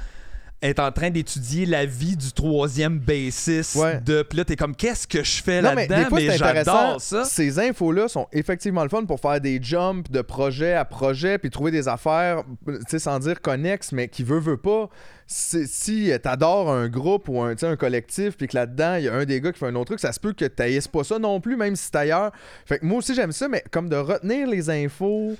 [0.64, 4.00] être en train d'étudier la vie du troisième bassiste Ouais.
[4.00, 6.16] de puis là t'es comme qu'est-ce que je fais mais là-dedans?
[6.16, 6.72] c'est intéressant.
[6.72, 10.84] j'adore ça Ces infos-là sont effectivement le fun pour faire des jumps de projet à
[10.84, 14.88] projet, puis trouver des affaires, tu sais, sans dire connexes, mais qui veut, veut pas.
[15.26, 19.24] Si t'adores un groupe ou un, un collectif, puis que là-dedans, il y a un
[19.24, 21.40] des gars qui fait un autre truc, ça se peut que t'haïsses pas ça non
[21.40, 22.30] plus, même si c'est ailleurs.
[22.66, 25.36] Fait que moi aussi, j'aime ça, mais comme de retenir les infos.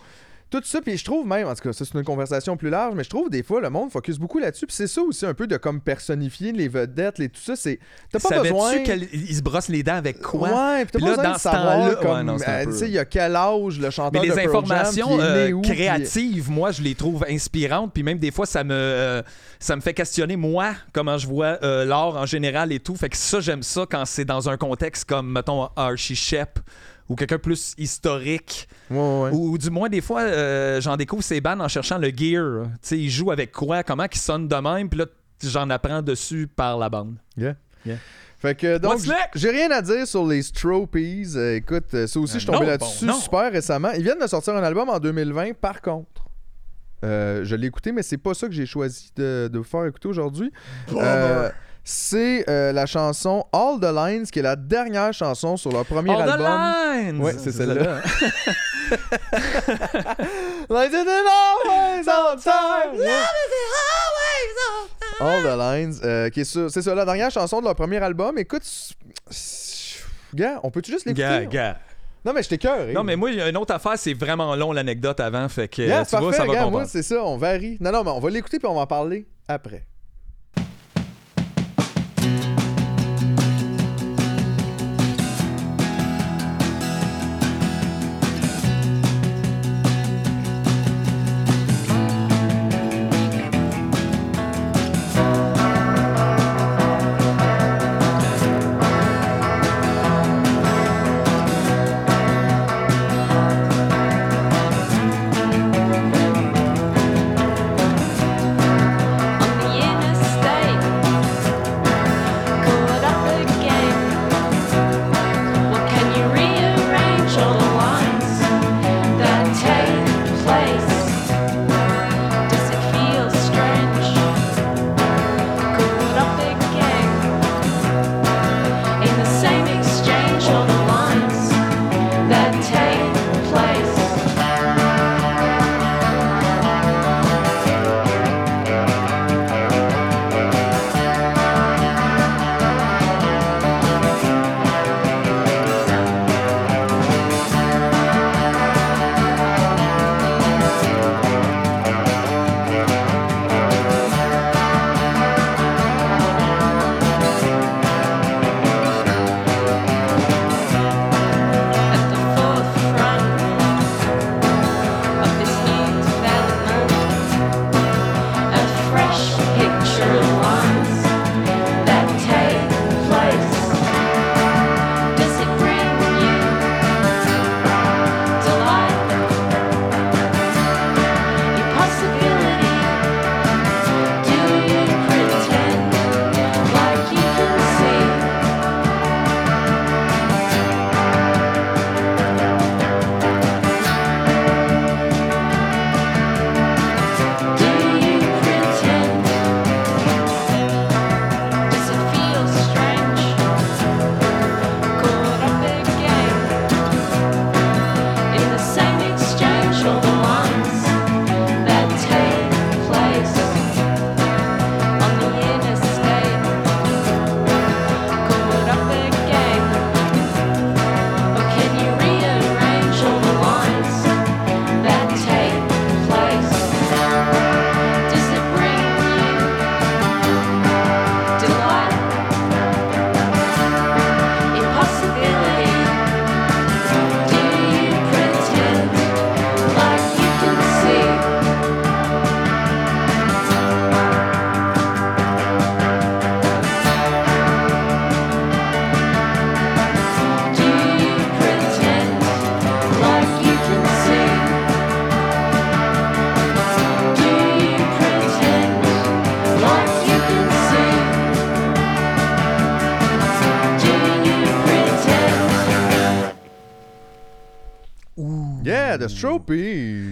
[0.50, 2.94] Tout ça, puis je trouve même, en tout cas, ça c'est une conversation plus large,
[2.94, 5.35] mais je trouve des fois le monde focus beaucoup là-dessus, puis c'est ça aussi un
[5.35, 7.80] peu de comme personnifier les vedettes, les tout ça, c'est
[8.12, 8.78] t'as pas savais-tu besoin.
[8.78, 10.48] qu'il se brosse les dents avec quoi?
[10.50, 12.98] Ouais, puis t'as pas là, besoin dans de savoir comme, euh, tu sais, il y
[12.98, 16.50] a quel âge le chanteur Mais les de Pearl Jam, informations euh, où, puis- créatives,
[16.50, 17.92] moi, je les trouve inspirantes.
[17.92, 19.22] Puis même des fois, ça me, euh,
[19.59, 22.94] ça me fait questionner, moi, comment je vois euh, l'art en général et tout.
[22.94, 26.61] Fait que ça, j'aime ça quand c'est dans un contexte comme, mettons, Archie Shep
[27.08, 28.68] ou quelqu'un plus historique.
[28.90, 29.30] Ouais, ouais.
[29.32, 32.64] Ou, ou du moins, des fois, euh, j'en découvre ces bandes en cherchant le gear.
[32.64, 34.88] Tu sais, ils jouent avec quoi, comment ils sonnent de même.
[34.88, 35.06] Puis là,
[35.42, 37.16] j'en apprends dessus par la bande.
[37.36, 37.56] Yeah.
[37.84, 37.96] Yeah.
[38.38, 39.00] Fait que donc,
[39.34, 41.32] j'ai rien à dire sur les Stropies.
[41.36, 43.90] Euh, écoute, euh, ça aussi, je suis tombé là-dessus bon, super récemment.
[43.92, 46.26] Ils viennent de sortir un album en 2020, par contre.
[47.04, 49.84] euh, je l'ai écouté, mais c'est pas ça que j'ai choisi de, de vous faire
[49.86, 50.50] écouter aujourd'hui.
[50.94, 51.50] Euh,
[51.85, 56.12] c'est euh, la chanson All the Lines, qui est la dernière chanson sur leur premier
[56.12, 56.47] All the album.
[56.49, 57.20] lines!
[57.20, 58.01] Ouais, c'est celle-là.
[60.68, 63.01] The always on time.
[65.20, 67.99] All the Lines, euh, qui est sur- c'est ça, la dernière chanson de leur premier
[68.03, 68.38] album.
[68.38, 68.62] Écoute,
[70.35, 71.23] gars, on peut-tu juste l'écouter?
[71.23, 71.79] Gars, gars.
[72.25, 72.87] Non, mais je t'ai cœur.
[72.94, 75.47] Non, mais moi, il y a une autre affaire, c'est vraiment long l'anecdote avant.
[75.51, 76.79] Fait que Yeah, c'est tu vois, parfait, ça va gars, comprendre.
[76.79, 77.77] moi, c'est ça, on varie.
[77.81, 79.85] Non, non, mais on va l'écouter puis on va en parler après.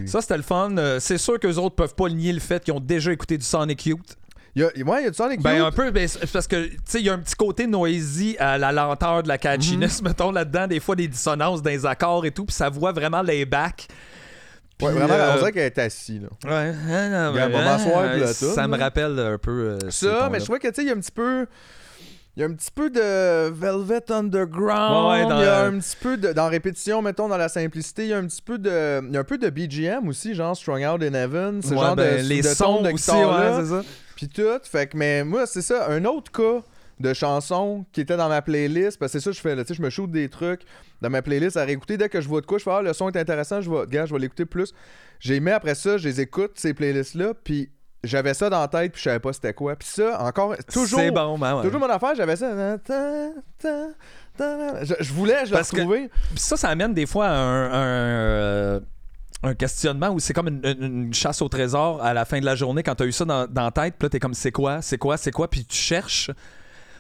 [0.07, 0.77] Ça, c'était le fun.
[0.77, 3.45] Euh, c'est sûr qu'eux autres peuvent pas nier le fait qu'ils ont déjà écouté du
[3.45, 4.17] Sonic Youth.
[4.55, 5.67] Y a, ouais, il y a du Sonic Ben, Youth.
[5.67, 8.59] un peu, ben, parce que, tu sais, il y a un petit côté noisy à
[8.59, 10.09] la lenteur de la catchiness, Mhm.
[10.09, 13.23] mettons, là-dedans, des fois, des dissonances dans les accords et tout, puis ça voit vraiment
[13.23, 13.89] les back.
[14.83, 16.29] Ouais, vraiment, euh, on dirait qu'elle est assise, là.
[16.45, 19.79] Ouais, ah, non, Regarde, mais, on va m'asseoir, puis là, Ça me rappelle un peu.
[19.83, 21.47] euh, Ça, mais je vois que, tu sais, il y a un petit peu...
[22.37, 25.07] Il y a un petit peu de Velvet Underground.
[25.07, 26.33] Ouais, ouais, dans il y a un petit peu de...
[26.33, 29.07] Dans répétition, mettons, dans la simplicité, il y a un petit peu de...
[29.07, 31.61] Il y a un peu de BGM aussi, genre Strung Out in Heaven.
[31.61, 33.83] Ce Ouais, genre ben, de, les de sons de aussi, c'est ça.
[34.17, 34.43] puis tout.
[34.65, 36.63] Fait que, mais moi, c'est ça, un autre cas
[37.01, 39.65] de chansons qui était dans ma playlist, parce que c'est ça que je fais, là,
[39.65, 40.63] tu sais, je me shoot des trucs
[41.03, 41.99] dans ma playlist à réécouter.
[41.99, 43.87] Dès que je vois de quoi, je fais, ah, le son est intéressant, je vais,
[43.89, 44.73] gars, je vais l'écouter plus.
[45.21, 47.71] J'ai mis après ça, je les écoute, ces playlists-là, puis
[48.05, 49.77] j'avais ça dans la tête, puis je savais pas c'était quoi.
[49.77, 51.63] Puis ça, encore, toujours, C'est bon, ben ouais.
[51.65, 52.79] toujours mon affaire, j'avais ça.
[52.79, 53.89] Ta.
[54.83, 56.11] Je, je voulais, je l'ai que- retrouvé.
[56.31, 58.81] Puis ça, ça amène des fois à un, un, euh,
[59.43, 62.83] un questionnement où c'est comme une, chasse au trésor à la fin de la journée
[62.83, 64.99] quand t'as eu ça dans, dans la tête, puis là, t'es comme c'est quoi, c'est
[64.99, 66.31] quoi, c'est quoi, puis tu cherches.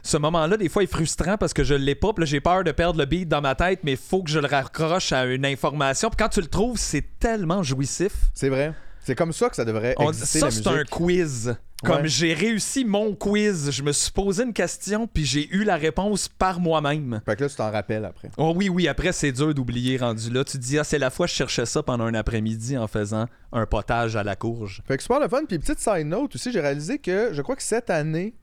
[0.04, 2.64] Ce moment-là, des fois, est frustrant parce que je l'ai pas, puis là, j'ai peur
[2.64, 5.24] de perdre le beat dans ma tête, mais il faut que je le raccroche à
[5.26, 6.10] une information.
[6.10, 8.12] Puis quand tu le trouves, c'est tellement jouissif.
[8.34, 8.74] C'est vrai.
[9.04, 11.56] C'est comme ça que ça devrait On- exister, ça, c'est un quiz.
[11.84, 12.08] Comme Ouais.
[12.08, 16.28] j'ai réussi mon quiz, je me suis posé une question, puis j'ai eu la réponse
[16.28, 17.20] par moi-même.
[17.26, 18.30] Fait que là, tu t'en rappelles après.
[18.36, 20.44] Oh oui, oui, après, c'est dur d'oublier rendu là.
[20.44, 22.86] Tu te dis, ah, c'est la fois que je cherchais ça pendant un après-midi en
[22.86, 24.80] faisant un potage à la courge.
[24.86, 25.42] Fait que super le fun.
[25.48, 28.34] Puis petite side note aussi, j'ai réalisé que je crois que cette année,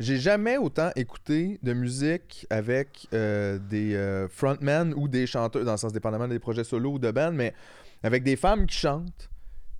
[0.00, 5.70] j'ai jamais autant écouté de musique avec euh, des euh, frontmen ou des chanteurs, dans
[5.72, 7.54] le sens dépendamment des projets solo ou de band, mais
[8.02, 9.30] avec des femmes qui chantent.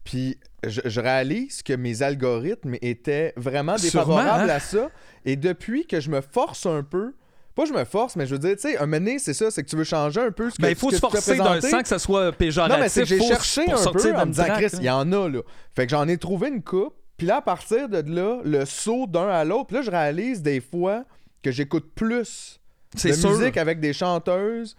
[0.09, 4.55] Puis je, je réalise que mes algorithmes étaient vraiment Sûrement, défavorables hein?
[4.55, 4.91] à ça.
[5.27, 7.13] Et depuis que je me force un peu,
[7.55, 9.63] pas je me force, mais je veux dire, tu sais, un donné, c'est ça, c'est
[9.63, 11.69] que tu veux changer un peu ce que, Ben, il faut se forcer présenté.
[11.69, 12.75] sans que ça soit péjoratif.
[12.75, 14.79] Non, mais c'est que j'ai cherché un peu dans en me disant, Chris, hein.
[14.79, 15.41] il y en a, là.
[15.77, 16.95] Fait que j'en ai trouvé une coupe.
[17.19, 20.63] Puis là, à partir de là, le saut d'un à l'autre, là, je réalise des
[20.63, 21.05] fois
[21.43, 22.61] que j'écoute plus
[23.05, 23.31] de sûr.
[23.31, 24.75] musique avec des chanteuses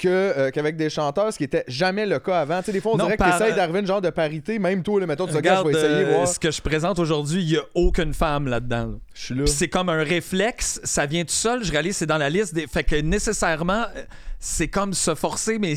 [0.00, 2.60] que, euh, qu'avec des chanteurs, ce qui était jamais le cas avant.
[2.60, 4.00] Tu sais, des fois, on Non, dirait que par- tu essayes d'arriver à une genre
[4.00, 4.58] de parité.
[4.58, 6.28] Même toi, là, mettons, tu regardes, Regarde, je vais essayer, euh, voir.
[6.28, 8.86] ce que je présente aujourd'hui, il n'y a aucune femme là-dedans.
[8.86, 8.94] là.
[9.14, 9.46] Je suis là.
[9.46, 12.66] C'est comme un réflexe, ça vient tout seul, je réalise c'est dans la liste des...
[12.66, 14.02] Fait que nécessairement, euh,
[14.38, 15.74] c'est comme se forcer, mais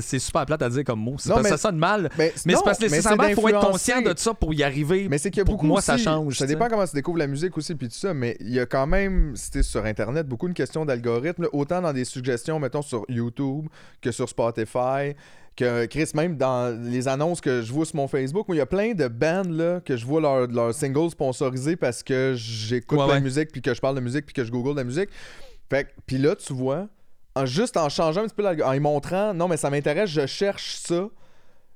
[0.00, 1.16] c'est, super plate à dire comme mot.
[1.18, 2.10] C'est Non, parce que mais- ça sonne mal.
[2.18, 5.08] Mais, c'est parce que nécessairement, il faut être conscient de ça pour y arriver.
[5.08, 6.38] Mais c'est qu'il y a beaucoup moi, aussi, ça change.
[6.38, 8.14] Ça dépend comment tu découvres la musique aussi, puis tout ça.
[8.14, 11.48] Mais il y a quand même, c'était sur Internet, beaucoup une question d'algorithme.
[11.52, 13.66] Autant dans des suggestions, mettons, sur YouTube
[14.00, 15.14] que sur Spotify.
[15.54, 18.64] Que Chris, même dans les annonces que je vois sur mon Facebook, il y a
[18.66, 23.04] plein de bands là, que je vois leurs leur singles sponsorisés parce que j'écoute Ouais,
[23.04, 23.20] de la ouais.
[23.20, 25.10] musique, puis que je parle de musique, puis que je google de la musique.
[25.68, 26.88] Fait puis là, tu vois,
[27.34, 30.26] en, juste en changeant un petit peu, en y montrant, non, mais ça m'intéresse, je
[30.26, 31.08] cherche ça.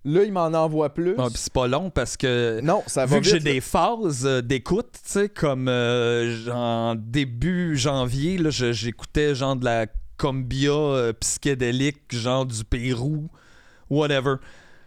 [0.04, 1.16] Là, il m'en envoie plus.
[1.18, 4.40] Ah, c'est pas long parce que non, ça va vu que j'ai des phases euh,
[4.40, 9.86] d'écoute, tu sais, comme euh, en début janvier, j'écoutais genre de la
[10.16, 13.28] combia euh, psychédélique, genre du Pérou,
[13.90, 14.36] whatever.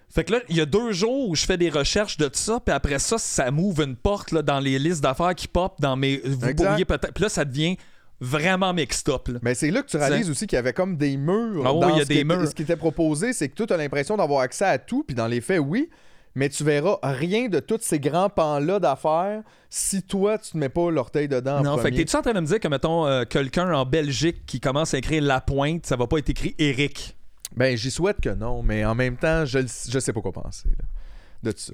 [0.09, 2.59] Fait que là, il y a deux jours où je fais des recherches de ça,
[2.59, 5.97] puis après ça, ça m'ouvre une porte là, dans les listes d'affaires qui pop, dans
[5.97, 6.21] mes.
[6.23, 7.13] Vous pourriez peut-être.
[7.13, 7.77] Puis là, ça devient
[8.21, 9.27] vraiment mixed up.
[9.27, 9.39] là.
[9.41, 11.63] Mais c'est là que tu réalises aussi qu'il y avait comme des murs.
[11.65, 12.47] Ah oui, dans il y a ce des murs.
[12.47, 15.15] Ce qui était proposé, c'est que toi, tu as l'impression d'avoir accès à tout, puis
[15.15, 15.89] dans les faits, oui,
[16.35, 20.69] mais tu verras rien de tous ces grands pans-là d'affaires si toi, tu te mets
[20.69, 21.59] pas l'orteil dedans.
[21.59, 23.85] en Non, fait que t'es-tu en train de me dire que, mettons, euh, quelqu'un en
[23.85, 27.15] Belgique qui commence à écrire La Pointe, ça va pas être écrit Eric?
[27.55, 30.69] Ben, j'y souhaite que non, mais en même temps, je, je sais pas quoi penser
[30.69, 30.85] là,
[31.43, 31.73] de tout ça.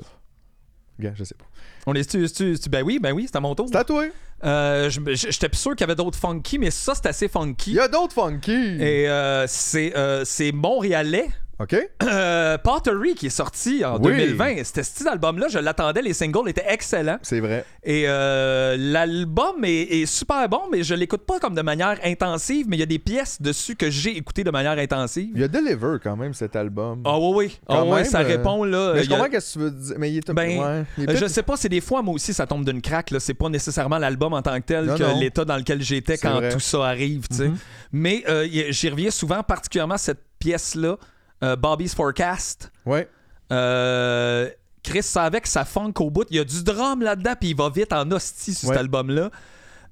[1.00, 1.46] Gars, je sais pas.
[1.86, 3.68] On est tu, tu, tu- ben oui, ben oui, c'est à mon tour.
[3.72, 4.06] C'est à toi.
[4.44, 7.26] Euh, je- je- J'étais plus sûr qu'il y avait d'autres funky, mais ça, c'est assez
[7.26, 7.74] Il funky.
[7.74, 8.52] y a d'autres funky.
[8.52, 11.30] Et euh, c'est euh, c'est Montréalais.
[11.58, 11.74] OK?
[12.04, 14.12] Euh, Pottery qui est sorti en Oui.
[14.12, 14.64] 2020.
[14.66, 17.18] C'était ce petit album-là, je l'attendais, les singles étaient excellents.
[17.22, 17.64] C'est vrai.
[17.84, 22.66] Et euh, l'album est, est super bon, mais je l'écoute pas comme de manière intensive,
[22.68, 25.30] mais il y a des pièces dessus que j'ai écoutées de manière intensive.
[25.34, 27.02] Il y a Deliver quand même, cet album.
[27.06, 27.60] Ah oui, oui.
[27.70, 28.92] Ah Quand ouais, même, ça euh, répond là.
[28.96, 29.96] mais je a- comprends qu'est-ce que tu veux dire.
[29.98, 32.34] Mais il est, Ben, ouais, il est Je sais pas, c'est des fois, moi aussi,
[32.34, 33.14] ça tombe d'une craque.
[33.20, 36.36] C'est pas nécessairement l'album en tant que tel Non, que l'état dans lequel j'étais quand
[36.36, 36.50] vrai.
[36.50, 37.24] tout ça arrive.
[37.32, 37.48] sais.
[37.48, 37.58] Mhm.
[37.94, 38.24] Mais
[38.72, 40.98] j'y reviens souvent, particulièrement cette pièce-là,
[41.44, 42.72] euh, Bobby's Forecast.
[42.86, 43.08] Ouais.
[43.52, 44.50] Euh,
[44.84, 46.26] Chris savait que ça funk au bout.
[46.30, 48.76] Il y a du drum là-dedans, puis il va vite en hostie sur Ouais.
[48.76, 49.30] cet album-là.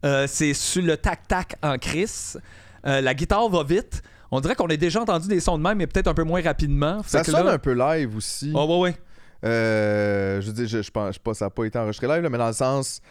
[0.06, 2.34] Euh, c'est sur le tac-tac en Chris.
[2.86, 4.02] Euh, la guitare va vite.
[4.32, 6.42] On dirait qu'on a déjà entendu des sons de même, mais peut-être un peu moins
[6.42, 7.02] rapidement.
[7.04, 8.52] Fait Ça que sonne là- un peu live aussi.
[8.56, 8.96] Oh, ouais, ouais.
[10.42, 12.30] Je veux dire, je, je pense je pas, ça n'a pas été enregistré live, là,
[12.30, 13.02] mais dans le sens,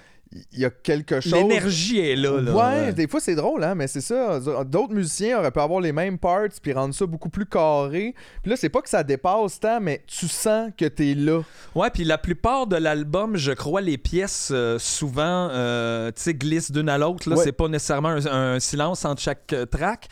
[0.52, 1.32] il y a quelque chose.
[1.34, 2.40] L'énergie est là.
[2.40, 2.52] là.
[2.86, 4.40] Ouais, des fois c'est drôle, hein, mais c'est ça.
[4.64, 8.14] D'autres musiciens auraient pu avoir les mêmes parts puis rendre ça beaucoup plus carré.
[8.42, 11.42] Puis là, c'est pas que ça dépasse tant, mais tu sens que t'es là.
[11.74, 16.34] Ouais, puis la plupart de l'album, je crois, les pièces euh, souvent, euh, tu sais,
[16.34, 17.28] glissent d'une à l'autre.
[17.28, 17.44] Là, Ouais.
[17.44, 20.08] c'est pas nécessairement un, un silence entre chaque euh, track.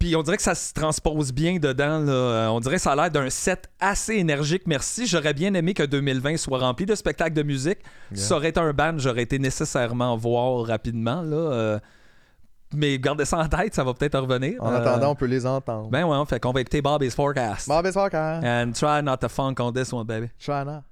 [0.00, 2.00] Puis on dirait que ça se transpose bien dedans.
[2.00, 2.12] Là.
[2.12, 4.62] Euh, On dirait que ça a l'air d'un set assez énergique.
[4.66, 5.06] Merci.
[5.06, 7.78] J'aurais bien aimé que 2020 soit rempli de spectacles de musique.
[8.14, 11.20] Si ça aurait été un band, j'aurais été nécessairement voir rapidement.
[11.22, 11.36] Là.
[11.36, 11.78] euh,
[12.72, 14.62] mais gardez ça en tête, ça va peut-être revenir.
[14.62, 15.90] En Euh, attendant, on peut les entendre.
[15.90, 17.68] Ben ouais, fait qu'on va écouter Bobby's Forecast.
[17.68, 18.40] Bob et Soccer.
[18.44, 20.28] And try not to funk on this one, baby.
[20.38, 20.64] China.
[20.64, 20.89] Come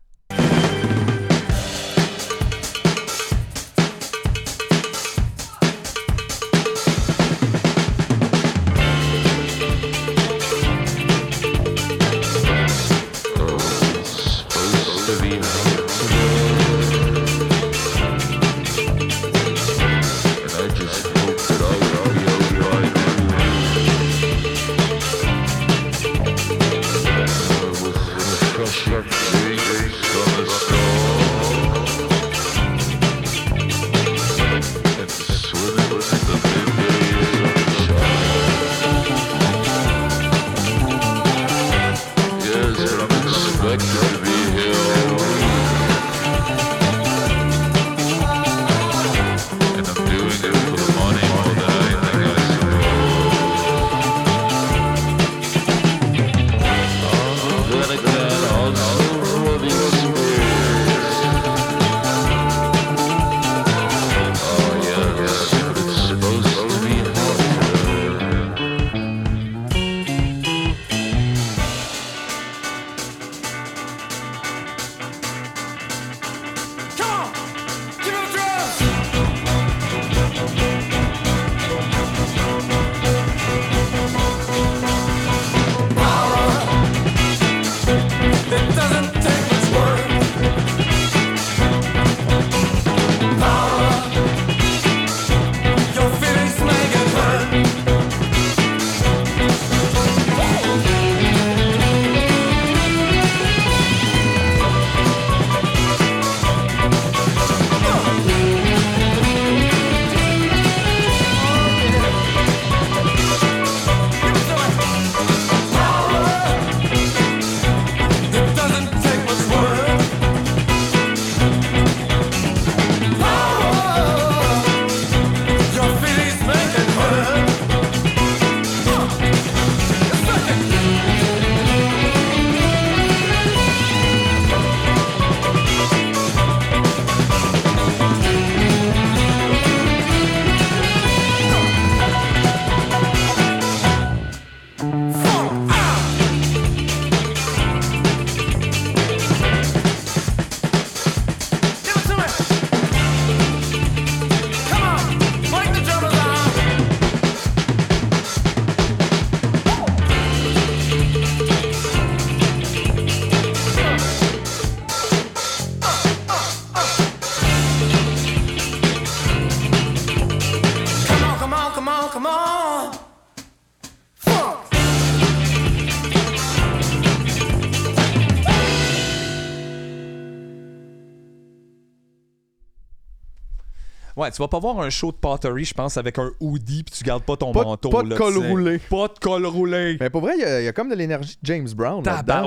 [184.29, 186.95] Ouais, tu vas pas voir un show de pottery, je pense, avec un hoodie puis
[186.99, 187.89] tu gardes pas ton Pas manteau.
[187.89, 188.79] pas de là, col roulé.
[188.79, 189.97] Pas de col roulé.
[190.01, 192.03] Mais pour vrai, il y, a- il y a comme de l'énergie de James Brown.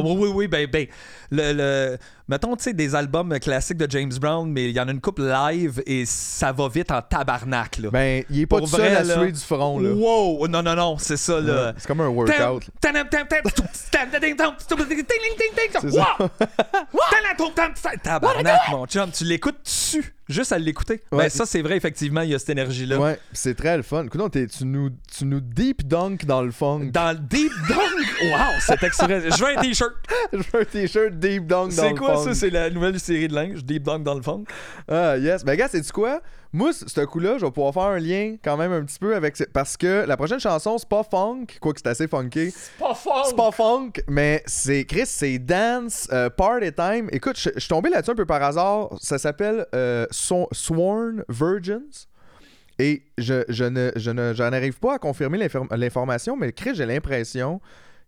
[0.06, 0.48] Oui, oui, oui.
[0.48, 0.86] Ben, ben,
[1.32, 1.98] le, le-
[2.32, 5.02] mettons, tu sais, des albums classiques de James Brown, mais il y en a une
[5.02, 7.90] coupe live et ça va vite en tabarnak, là.
[7.92, 9.16] Ben, il est pas tout seul vrai, à là.
[9.16, 9.92] suer du front, là.
[9.92, 10.48] Wow!
[10.48, 11.68] Non, non, non, c'est ça, là.
[11.68, 12.64] Ouais, C'est comme un workout.
[12.64, 12.82] C'est.
[18.02, 21.02] Tabarnak, mon chum, tu l'écoutes dessus, juste à l'écouter.
[21.12, 21.26] Ouais.
[21.26, 22.98] Ben ça, c'est vrai, effectivement, il y a cette énergie-là.
[22.98, 24.06] Ouais, c'est très le fun.
[24.06, 26.92] Écoute, tu nous, tu nous deep dunk dans le funk.
[26.94, 29.30] Dans le Deep Dunk, wow, cet extrait.
[29.30, 29.94] Je veux un t-shirt.
[30.32, 32.21] Je veux un t-shirt deep dunk dans C'est le quoi funk.
[32.24, 32.34] Ça?
[32.36, 34.44] C'est la nouvelle série de linge, Deep Dunk dans le fond.
[34.88, 35.44] Ah, yes.
[35.44, 36.22] Ben, gars, c'est quoi?
[36.54, 39.38] Moi, ce coup-là, je vais pouvoir faire un lien quand même un petit peu avec.
[39.38, 42.54] ce- Parce que la prochaine chanson, c'est pas funk, quoique c'est assez funky.
[42.78, 43.26] Pas fort.
[43.26, 47.08] C'est pas funk, mais c'est Chris, c'est dance, euh, party time.
[47.14, 48.90] Écoute, je je suis tombé là-dessus un peu par hasard.
[49.00, 52.08] Ça s'appelle euh, Sworn Virgins.
[52.80, 56.72] Et je, je ne, je ne, j'en arrive pas à confirmer l'inform- l'information, mais Chris,
[56.74, 57.62] j'ai l'impression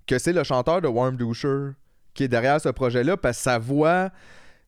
[0.07, 1.69] que c'est le chanteur de Warm Doucher
[2.13, 4.09] qui est derrière ce projet-là parce que sa voix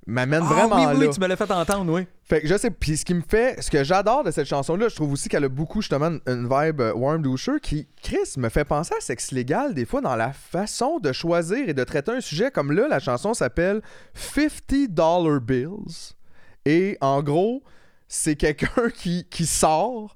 [0.08, 1.12] m'amène Ah, vraiment oui, oui, là.
[1.14, 2.06] tu me l'as fait entendre, oui.
[2.24, 4.88] Fait que je sais, puis ce qui me fait, ce que j'adore de cette chanson-là,
[4.90, 8.34] je trouve aussi qu'elle a beaucoup justement une- une vibe euh, Warm Doucher qui, Chris,
[8.38, 11.84] me fait penser à Sexe Légal des fois dans la façon de choisir et de
[11.84, 13.82] traiter un sujet comme là, la chanson s'appelle
[14.14, 16.14] 50 Dollar Bills.
[16.66, 17.64] Et en gros,
[18.08, 20.16] c'est quelqu'un qui, qui sort.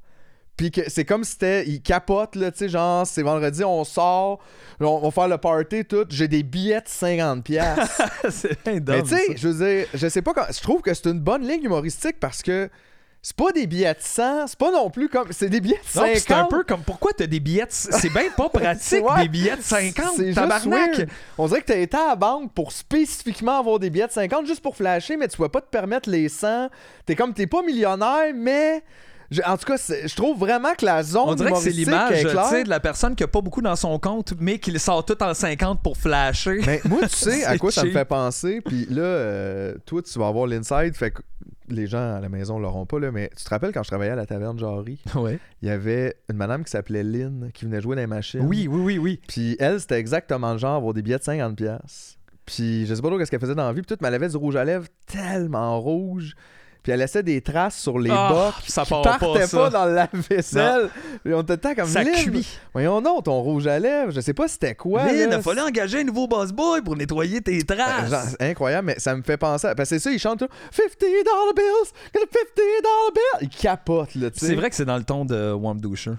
[0.60, 1.66] Puis que c'est comme si c'était.
[1.70, 4.40] Il capote, là, tu sais, genre, c'est vendredi, on sort,
[4.82, 6.06] on, va faire le party, tout.
[6.10, 7.44] J'ai des billets de 50$.
[7.44, 8.02] piastres.
[8.30, 10.44] c'est bien Mais tu sais, je veux dire, je sais pas quand.
[10.52, 12.70] Je trouve que c'est une bonne ligne humoristique parce que
[13.22, 15.30] c'est pas des billets de 100, c'est pas non plus comme.
[15.32, 16.12] C'est des billets de Non, 50.
[16.12, 17.72] puis c'est un peu comme pourquoi t'as des billets de...
[17.72, 19.22] C'est bien pas pratique, Ouais.
[19.22, 21.08] des billets de 50, C'est juste tabarnak.
[21.38, 24.46] On dirait que t'as été à la banque pour spécifiquement avoir des billets de 50
[24.46, 26.68] juste pour flasher, mais tu pouvais pas te permettre les 100.
[27.06, 28.84] T'es comme, t'es pas millionnaire, mais.
[29.32, 32.24] Je- en tout cas, je trouve vraiment que la zone On dirait que c'est l'image
[32.24, 35.22] de la personne qui a pas beaucoup dans son compte, mais qui le sort tout
[35.24, 36.60] en 50 pour flasher.
[36.66, 38.62] Mais moi, tu sais à quoi ça me fait penser.
[38.62, 40.96] Puis là, euh, toi, tu vas avoir l'inside.
[40.96, 41.22] Fait que
[41.68, 43.12] les gens à la maison l'auront pas, là.
[43.12, 45.38] Mais tu te rappelles quand je travaillais à la taverne Jarry, Ouais.
[45.62, 48.42] il y avait une madame qui s'appelait Lynn qui venait jouer dans les machines.
[48.42, 49.22] Oui, oui, oui, oui.
[49.28, 51.56] Puis elle, c'était exactement le genre avoir des billets de 50$.
[51.56, 52.18] piastres.
[52.48, 53.84] Puis je sais pas trop qu'est-ce qu'elle faisait dans la vie.
[53.84, 56.34] Puis tout, mais elle avait du rouge à lèvres tellement rouge.
[56.82, 59.58] Puis elle laissait des traces sur les Ah, bocs ça qui part pas, partaient ça.
[59.58, 60.90] pas, dans le lave-vaisselle.
[61.26, 62.48] Et on était tout le temps comme Ça Lynn, cuit.
[62.74, 64.12] Voyons donc, ton rouge à lèvres.
[64.12, 65.04] Je sais pas c'était quoi.
[65.04, 65.14] Là.
[65.36, 68.10] il fallait engager un nouveau boss boy pour nettoyer tes Euh, traces.
[68.10, 69.68] genre, c'est incroyable, mais ça me fait penser.
[69.68, 70.48] à- Parce que c'est ça, ils chantent tout.
[70.72, 73.40] 50 dollar bills, got a 50 dollar bill.
[73.42, 74.46] Ils capotent, là, tu sais.
[74.48, 76.12] C'est vrai que c'est dans le ton de Warm Doucher.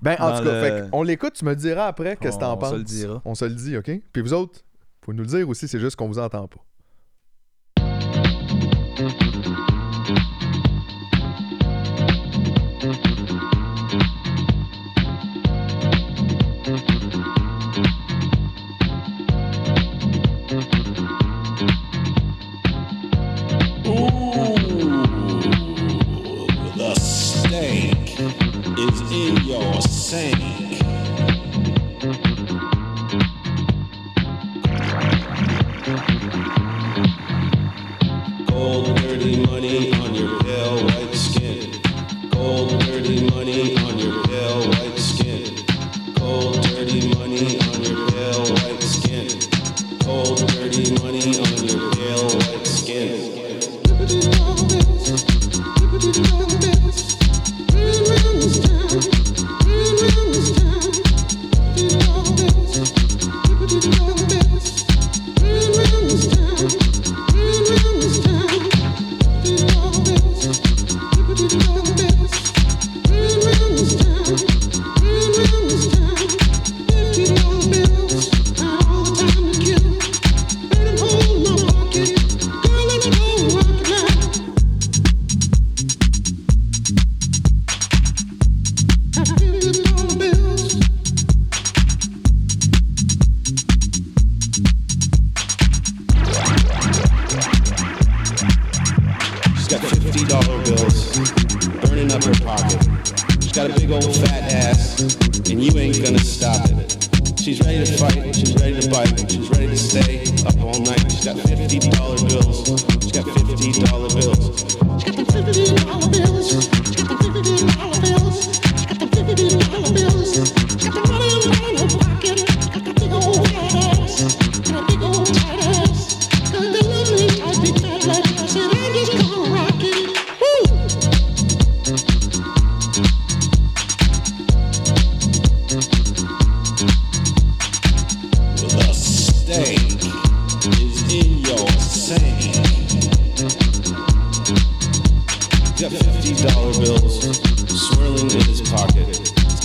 [0.00, 2.40] Ben, en dans tout cas, le- fait qu'on l'écoute, tu me diras après qu'est-ce que
[2.40, 2.70] t'en On penses.
[2.72, 3.22] se le dira.
[3.26, 3.90] On se le dit, OK?
[4.12, 4.60] Puis vous autres,
[5.04, 6.60] faut nous le dire aussi, c'est juste qu'on vous entend pas.
[30.12, 30.45] Your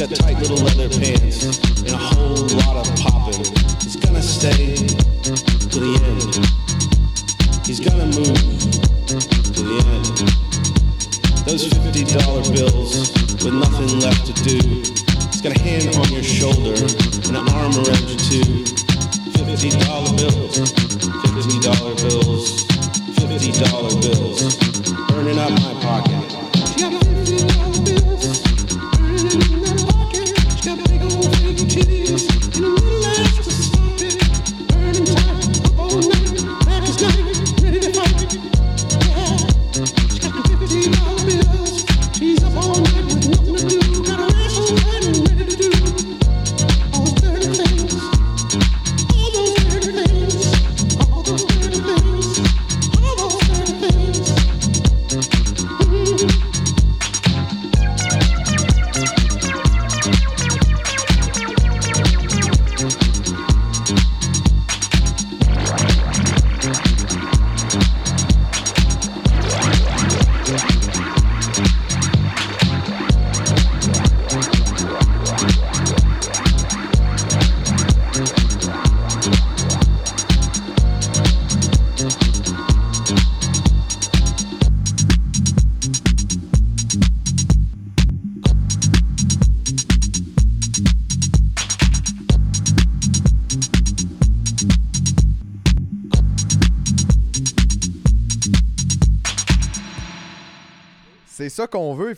[0.07, 3.41] got tight little leather pants and a whole lot of popping.
[3.81, 4.70] It's gonna stay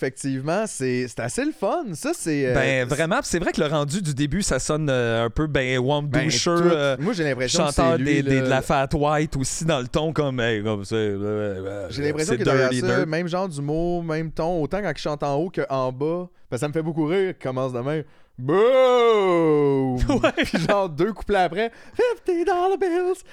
[0.04, 0.66] effectivement.
[0.68, 1.84] C'est assez le fun.
[1.93, 2.45] Ça, c'est.
[2.47, 5.47] euh, Ben vraiment, c'est vrai que le rendu du début, ça sonne euh, un peu
[5.47, 9.36] ben Wam ben, euh, Moi, j'ai l'impression que chanteur lui, des, de la Fat White
[9.38, 10.95] aussi dans le ton comme hey, comme ça.
[10.95, 13.08] euh, J'ai l'impression que derrière ça, dirt.
[13.08, 16.30] même genre d'humour, même ton, autant quand il chante en haut qu'en bas.
[16.51, 18.04] Que ça me fait beaucoup rire qu'il commence de même.
[18.39, 19.97] Boom!
[20.38, 21.71] Puis genre deux couplets après,
[22.25, 23.23] 50 dollar bills, 50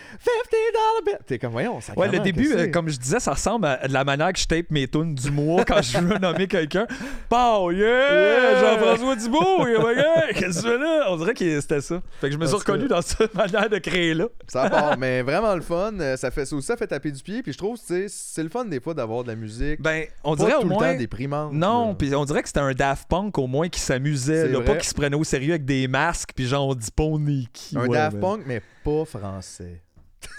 [0.50, 1.18] dollar bills.
[1.26, 3.92] T'es comme, voyons, ça Ouais, le début, euh, comme je disais, ça ressemble à de
[3.92, 6.86] la manière que je tape mes tunes du mois quand je veux nommer quelqu'un.
[7.28, 7.86] Pow, yeah!
[7.86, 8.60] Yeah!
[8.60, 10.32] Jean-François Dubois, yeah!
[10.34, 11.06] Qu'est-ce que tu là?
[11.08, 12.00] On dirait que c'était ça.
[12.20, 14.26] Fait que je me suis que- reconnu dans cette manière de créer là.
[14.48, 15.92] Ça part, mais vraiment le fun.
[16.00, 17.42] euh, Ça fait ça aussi, ça fait taper du pied.
[17.42, 19.80] Puis je trouve, tu sais, c'est le fun des fois d'avoir de la musique.
[19.80, 20.94] Ben, on pas dirait tout au le moins.
[20.94, 21.52] déprimante.
[21.52, 24.76] Non, puis on dirait que c'était un Daft Punk au moins qui s'amusait, là, pas
[24.76, 27.46] qui se prenait au sérieux avec des masques, puis genre on dit pas on est
[27.52, 27.76] qui.
[27.78, 29.82] Un Ouais, Daft mais Punk, mais pas français.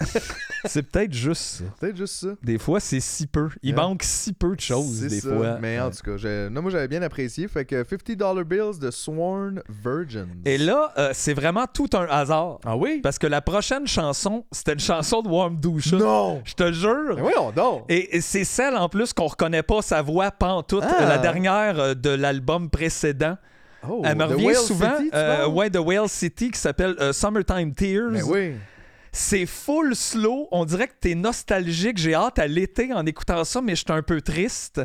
[0.64, 1.64] C'est peut-être juste ça.
[1.80, 2.28] Peut-être juste ça.
[2.40, 3.48] Des fois, c'est si peu.
[3.64, 3.80] Il Ouais.
[3.82, 5.28] manque si peu de choses, des ça.
[5.34, 5.58] fois.
[5.60, 5.90] Mais en Ouais.
[5.90, 7.48] tout cas, non, moi j'avais bien apprécié.
[7.48, 10.28] Fait que 50 dollar bills de Sworn Virgins.
[10.44, 12.60] Et là, euh, c'est vraiment tout un hasard.
[12.64, 13.00] Ah oui?
[13.02, 15.92] Parce que la prochaine chanson, c'était une chanson de Warm Douche.
[15.94, 16.42] Non!
[16.44, 17.16] Je te jure.
[17.16, 17.84] Mais voyons donc!
[17.88, 21.06] Et, et c'est celle en plus qu'on reconnaît pas sa voix pantoute, Ah.
[21.06, 23.36] la dernière euh, de l'album précédent.
[23.88, 26.58] Oh, Elle me The revient Whale souvent, City, tu euh, ouais, de Whale City qui
[26.58, 28.10] s'appelle euh, Summertime Tears.
[28.10, 28.54] Mais oui.
[29.10, 30.48] C'est full slow.
[30.52, 31.98] On dirait que t'es nostalgique.
[31.98, 34.80] J'ai hâte à l'été en écoutant ça, mais je suis un peu triste.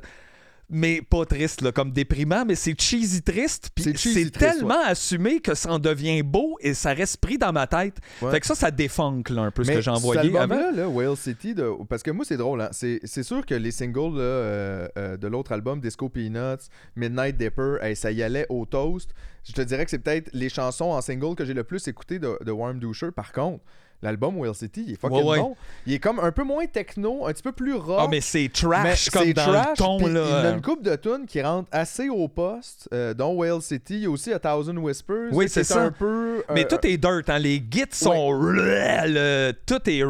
[0.70, 3.70] Mais pas triste, là, comme déprimant, mais c'est cheesy triste.
[3.74, 7.68] Puis C'est tellement assumé que ça en devient beau et ça reste pris dans ma
[7.68, 7.97] tête.
[8.22, 8.32] Ouais.
[8.32, 10.55] Fait que ça, ça défunk là, un peu ce que j'ai envoyé avant.
[10.55, 12.59] album-là, là, Whale City, de- parce que moi, c'est drôle.
[12.59, 12.70] Hein?
[12.74, 17.78] C'est, sûr que les singles là, euh, euh, de l'autre album, Disco Peanuts, Midnight Dipper,
[17.82, 19.11] hey, ça y allait au toast.
[19.45, 22.20] Je te dirais que c'est peut-être les chansons en single que j'ai le plus écouté
[22.20, 23.11] de, de Warm Doucher.
[23.11, 23.63] Par contre,
[24.02, 25.39] l'album Whale City, il est fucking Ouais, ouais.
[25.39, 25.56] bon.
[25.86, 28.00] Il est comme un peu moins techno, un petit peu plus rock.
[28.02, 30.24] Ah, mais c'est trash Mais comme dans trash, le ton, puis là.
[30.28, 33.62] Il y a une coupe de tunes qui rentrent assez au poste, euh, dont Whale
[33.62, 33.95] City.
[33.95, 35.30] Il y a aussi A Thousand Whispers.
[35.32, 35.82] Oui, c'est ça.
[35.84, 36.43] un peu.
[36.54, 37.39] Mais euh, tout est dirt, hein.
[37.39, 38.32] Les gits sont.
[38.32, 40.04] le- Tout est.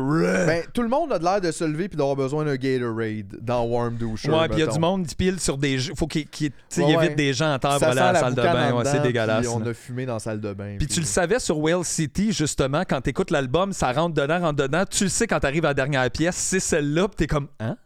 [0.46, 3.38] Ben, tout le monde a de l'air de se lever puis d'avoir besoin d'un Gatorade
[3.42, 4.30] dans Warm Doucher.
[4.32, 5.80] Ouais, puis il y a du monde qui pile sur des.
[5.80, 5.94] jeux.
[5.96, 7.16] Faut qu'il Ouais, il évite ouais.
[7.16, 8.74] des gens à terre Ça sent à la salle de bain.
[8.74, 9.48] en Ouais, c'est dégueulasse.
[9.48, 10.76] on a fumé dans la salle de bain.
[10.78, 14.58] Puis tu le savais sur Whale City, justement, quand t'écoutes l'album, ça rentre dedans, rentre
[14.64, 14.84] dedans.
[14.90, 17.78] Tu le sais quand t'arrives à la dernière pièce, c'est celle-là, pis t'es comme, hein?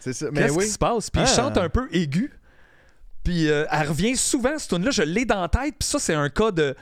[0.00, 0.26] C'est ça.
[0.32, 0.64] Mais Qu'est-ce oui.
[0.64, 1.10] qui se passe?
[1.10, 1.34] Puis il Ah.
[1.36, 2.32] chante un peu aigu.
[3.24, 5.98] Puis euh, elle revient souvent, cette tune là je l'ai dans la tête, puis ça,
[6.00, 6.74] c'est un cas de.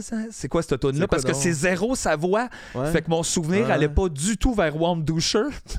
[0.00, 2.48] Ça- C'est quoi cette tune là Parce que c'est zéro sa voix.
[2.74, 2.90] Ouais.
[2.90, 3.74] Fait que mon souvenir Ah.
[3.74, 5.42] allait pas du tout vers Warm Doucher.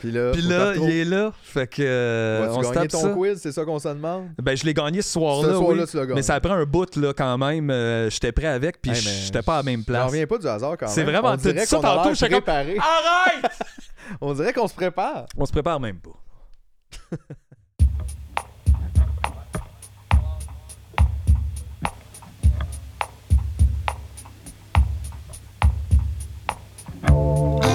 [0.00, 1.32] Puis là, Puis il est là.
[1.42, 1.82] Fait que.
[1.82, 3.08] euh, on se gagner tape ton ça.
[3.10, 4.28] quiz, c'est ça qu'on se demande?
[4.40, 5.48] Ben, je l'ai gagné ce soir-là.
[5.48, 5.88] Ce soir-là, oui.
[5.90, 6.14] tu l'as gagné.
[6.14, 7.70] Mais ça a pris un bout, là, quand même.
[7.70, 10.06] Euh, J'étais prêt avec, puis Hey, j'étais pas à la même place.
[10.06, 10.94] reviens pas du hasard quand même.
[10.94, 12.76] C'est vraiment- On dit ça a tantôt, comme- préparé.
[12.78, 13.50] Arrête!
[14.20, 15.26] On dirait qu'on se prépare.
[15.36, 17.16] On se prépare même pas.
[27.12, 27.69] Oh.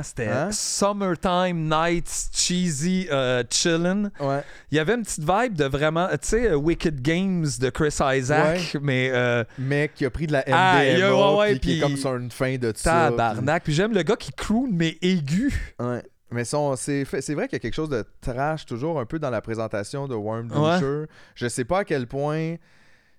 [0.00, 0.48] Hein, c'était Hein?
[0.52, 4.10] Summertime Nights Cheesy euh, Chillin'.
[4.20, 4.42] Ouais.
[4.70, 7.94] Il y avait une petite vibe de vraiment, tu sais, euh, Wicked Games de Chris
[8.00, 11.80] Isaac, mais euh, Mec qui a pris de la MDMA, ouais, ouais, puis qui est
[11.80, 13.08] comme sur une fin de ça.
[13.10, 13.64] tabarnak.
[13.64, 15.74] Puis j'aime le gars qui croune, mais aigu.
[15.78, 16.02] Ouais.
[16.32, 19.30] Mais son- c'est vrai qu'il y a quelque chose de trash toujours un peu dans
[19.30, 20.78] la présentation de Worm Ouais.
[20.78, 21.04] Doucher.
[21.34, 22.54] Je sais pas à quel point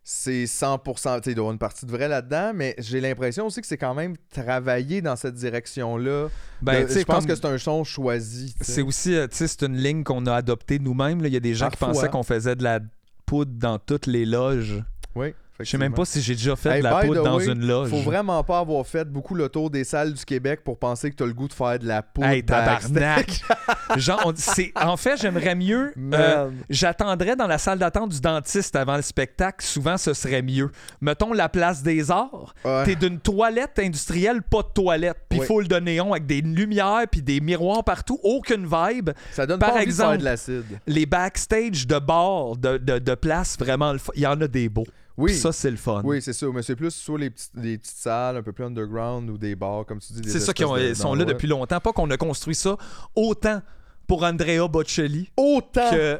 [0.04, 2.99] c'est 100%, tu sais, il doit y avoir une partie de vrai là-dedans, mais j'ai
[3.02, 6.28] l'impression aussi que c'est quand même travaillé dans cette direction-là.
[6.62, 8.56] Ben, sais, je pense comme- que c'est un son choisi.
[8.62, 11.24] C'est aussi, euh, tu sais, c'est une ligne qu'on a adoptée nous-mêmes.
[11.24, 12.80] Il y a des gens qui pensaient qu'on faisait de la
[13.26, 14.84] poudre dans toutes les loges.
[15.16, 15.34] Oui.
[15.64, 17.66] Je sais même pas si j'ai déjà fait Hey, de la poudre dans way, une
[17.66, 17.89] loge.
[17.89, 21.16] Faut vraiment pas avoir fait beaucoup le tour des salles du Québec pour penser que
[21.16, 22.28] t'as le goût de faire de la poudre.
[22.28, 23.41] Hey, tabarnak!
[23.97, 25.93] Genre, on- c'est- en fait, j'aimerais mieux.
[26.14, 29.66] Euh, J'attendrais dans la salle d'attente du dentiste avant le spectacle.
[29.66, 30.72] Souvent, ce serait mieux.
[31.01, 32.53] Mettons la place des arts.
[32.64, 32.84] Ouais.
[32.86, 35.18] T'es d'une toilette industrielle, pas de toilette.
[35.30, 35.45] Puis Oui.
[35.45, 38.20] full de néon avec des lumières puis des miroirs partout.
[38.24, 39.09] Aucune vibe.
[39.32, 40.64] Ça donne Par pas envie de faire exemple, de l'acide.
[40.88, 44.86] Les backstage de bars, de, de, de places, vraiment, il y en a des beaux.
[45.18, 45.34] Oui.
[45.36, 46.01] Ça, c'est le fun.
[46.03, 46.45] Oui, c'est ça.
[46.53, 49.55] Mais c'est plus soit les petites, les petites salles un peu plus underground ou des
[49.55, 50.30] bars, comme tu dis.
[50.30, 50.64] C'est ça qui
[50.95, 51.80] sont là depuis longtemps.
[51.80, 52.78] Pas qu'on a construit ça
[53.16, 53.62] autant
[54.07, 55.89] pour Andrea Bocelli Autant.
[55.91, 56.20] que.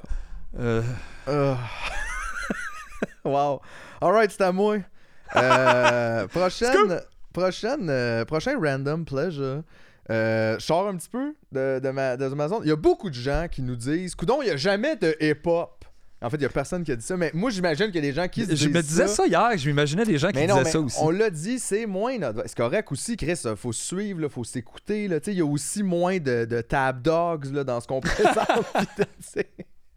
[0.60, 0.82] euh,
[1.28, 1.58] Ah.
[3.26, 3.62] wow.
[4.02, 4.78] Alright, c'est à moi.
[5.36, 7.02] Euh, prochaine.
[7.34, 7.90] Prochaine.
[7.90, 9.64] euh, prochain random pleasure.
[10.10, 12.62] Euh, je sors un petit peu de, de ma, de ma zone.
[12.64, 15.16] Il y a beaucoup de gens qui nous disent Coudon, il n'y a jamais de
[15.22, 15.81] hip-hop.
[16.24, 17.98] En fait, il n'y a personne qui a dit ça, mais moi, j'imagine qu'il y
[17.98, 20.28] a des gens qui se Je disent me disais ça, hier, je m'imaginais des gens
[20.30, 20.98] qui Mais non, disaient mais ça aussi.
[21.02, 22.44] on l'a dit, c'est moins notre...
[22.46, 25.06] C'est correct aussi, Chris, faut se suivre, là, faut s'écouter.
[25.06, 28.36] Il y a aussi moins de, de tab dogs là, dans ce qu'on présente.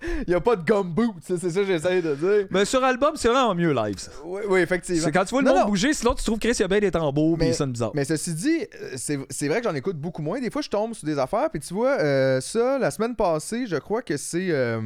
[0.06, 2.46] Il n'y a pas de gumboot, c'est ça que j'essaie de dire.
[2.50, 3.96] Mais sur album, c'est vraiment mieux live.
[3.98, 4.10] ça.
[4.24, 5.02] Oui, oui, effectivement.
[5.02, 5.68] C'est quand tu vois le Non, monde non.
[5.70, 7.92] bouger, sinon tu trouves Chris, il y a bien des tambours, puis Mais- sonne bizarre.
[7.94, 10.40] Mais ceci dit, euh, c'est c'est vrai que j'en écoute beaucoup moins.
[10.40, 11.48] Des fois, je tombe sur des affaires.
[11.50, 14.82] Puis tu vois, euh, ça, la semaine passée, je crois que c'est euh,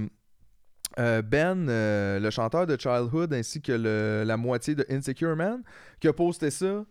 [0.99, 5.63] euh, Ben, euh, le chanteur de Childhood, ainsi que le- la moitié de Insecure Man,
[6.01, 6.85] qui a posté ça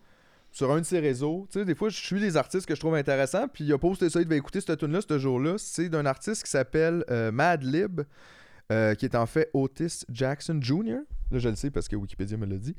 [0.50, 1.46] sur un de ses réseaux.
[1.52, 3.48] Tu sais, des fois, je suis des artistes que je trouve intéressants.
[3.52, 5.54] Puis il a posté ça, il devait écouter cette tune là ce jour-là.
[5.58, 8.00] C'est d'un artiste qui s'appelle euh, Madlib.
[8.70, 10.98] euh, qui est en fait Otis Jackson Jr.
[11.30, 12.74] Là, je le sais parce que Wikipédia me l'a dit.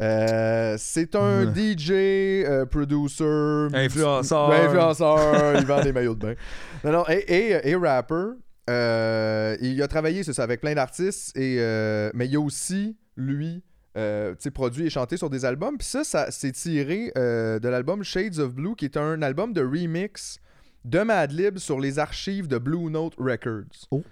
[0.00, 4.50] Euh, c'est un DJ, euh, producer, Influenceur.
[4.52, 6.34] Influenceur, il vend des maillots de bain.
[6.84, 8.34] Non, non, et, et, et rapper.
[8.70, 12.96] Euh, il a travaillé, c'est ça, avec plein d'artistes, et, euh, mais il a aussi,
[13.16, 13.62] lui,
[13.96, 15.76] euh, produit et chanté sur des albums.
[15.78, 19.52] Puis ça, ça c'est tiré euh, de l'album Shades of Blue, qui est un album
[19.52, 20.38] de remix
[20.84, 23.86] de Madlib sur les archives de Blue Note Records.
[23.90, 24.02] Oh.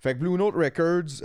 [0.00, 1.22] Fait que Blue Note Records,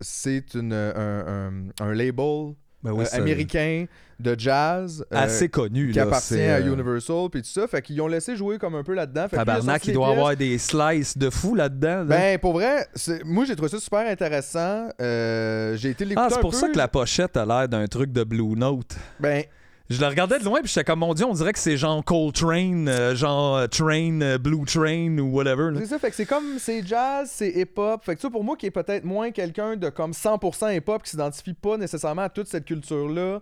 [0.00, 3.86] c'est un- un label Ben oui, euh, américain
[4.20, 5.04] de jazz.
[5.12, 5.90] euh, Assez connu.
[5.90, 8.74] qui là, appartient à euh, Universal puis tout ça fait qu'ils ont laissé jouer comme
[8.76, 10.18] un peu là-dedans Fait Tabarnak, il doit pièces.
[10.18, 11.98] avoir des slices de fou là-dedans.
[11.98, 12.04] là.
[12.04, 12.86] ben pour vrai
[13.24, 16.56] moi j'ai trouvé ça super intéressant Euh, j'ai été l'écouter ah, c'est pour peu.
[16.56, 18.96] ça que la pochette a l'air d'un truc de Blue Note.
[19.20, 19.42] ben
[19.90, 22.04] Je le regardais de loin, puis j'étais comme, mon Dieu, on dirait que c'est genre
[22.04, 25.70] Coltrane, euh, genre euh, Train, euh, Blue Train ou whatever.
[25.72, 25.80] là.
[25.80, 28.56] c'est ça fait que c'est comme c'est jazz c'est hip-hop fait que ça pour moi
[28.56, 32.48] qui est peut-être moins quelqu'un de comme 100% hip-hop qui s'identifie pas nécessairement à toute
[32.48, 33.40] cette culture là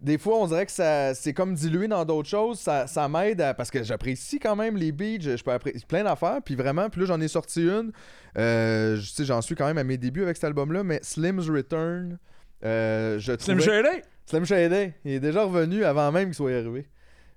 [0.00, 2.58] des fois, on dirait que ça c'est comme dilué dans d'autres choses.
[2.58, 5.20] Ça, ça m'aide à- parce que j'apprécie quand même les beats.
[5.20, 6.40] Je, je peux apprécier plein d'affaires.
[6.44, 7.90] Puis vraiment, puis là, j'en ai sorti une.
[8.36, 10.82] Euh, je- tu sais, j'en suis quand même à mes débuts avec cet album-là.
[10.84, 12.18] Mais Slim's Return,
[12.66, 14.02] euh, je Slim trouvais- Shady?
[14.26, 16.88] Slim Shady, il est déjà revenu avant même qu'il soit arrivé.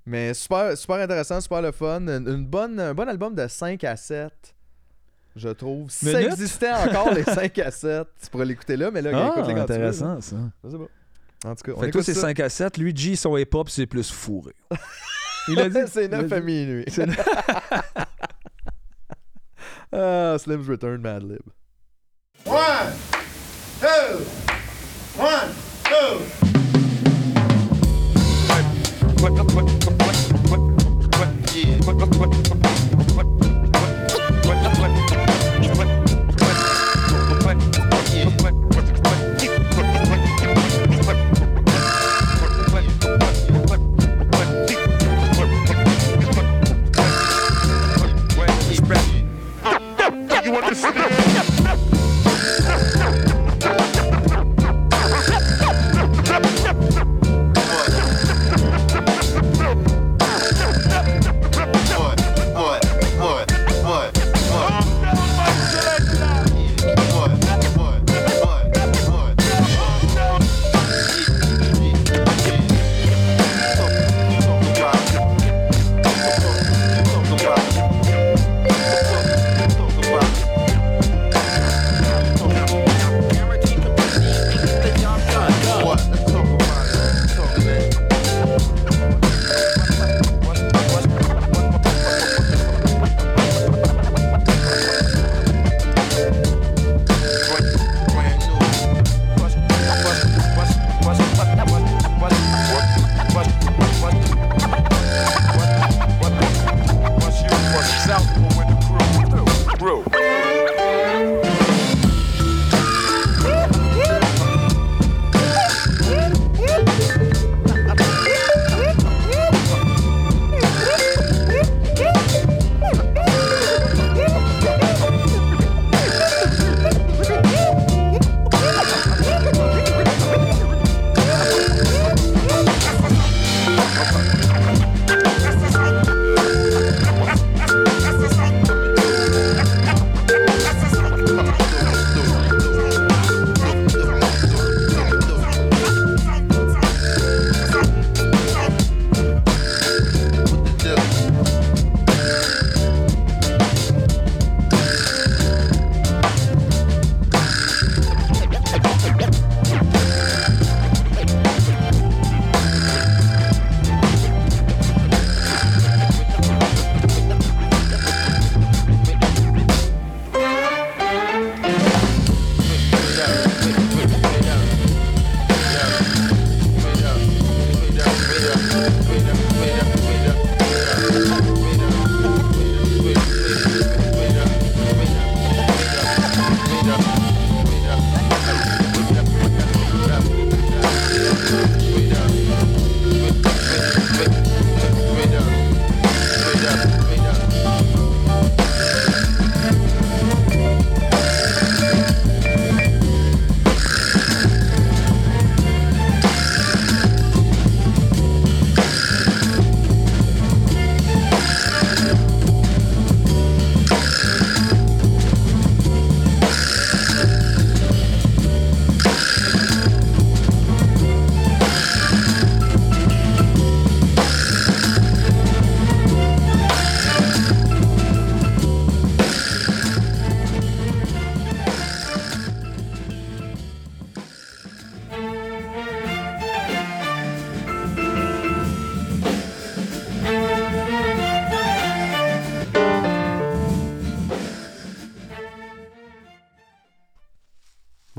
[0.05, 2.07] Mais super, intéressant, super le fun.
[2.07, 4.55] Un bon album de 5 à 7
[5.37, 5.89] je trouve.
[6.01, 6.15] Minute?
[6.15, 8.07] Ça existait encore les 5 à 7.
[8.21, 10.35] Tu pourrais l'écouter là, mais là, ah, écoute les intéressant ça.
[10.63, 11.49] Je sais pas.
[11.49, 13.69] En tout cas, on fait que tous ces 5 à 7, lui, G, son hip-hop,
[13.69, 14.53] c'est plus fourré.
[15.47, 15.79] Il a dit.
[15.87, 16.85] c'est 9 à minuit.
[19.93, 21.39] ah, Slim's Return, Mad Lib.
[22.47, 22.51] 1,
[23.81, 23.87] 2,
[25.19, 25.25] 1,
[26.41, 26.46] 2.
[50.47, 51.16] you understand?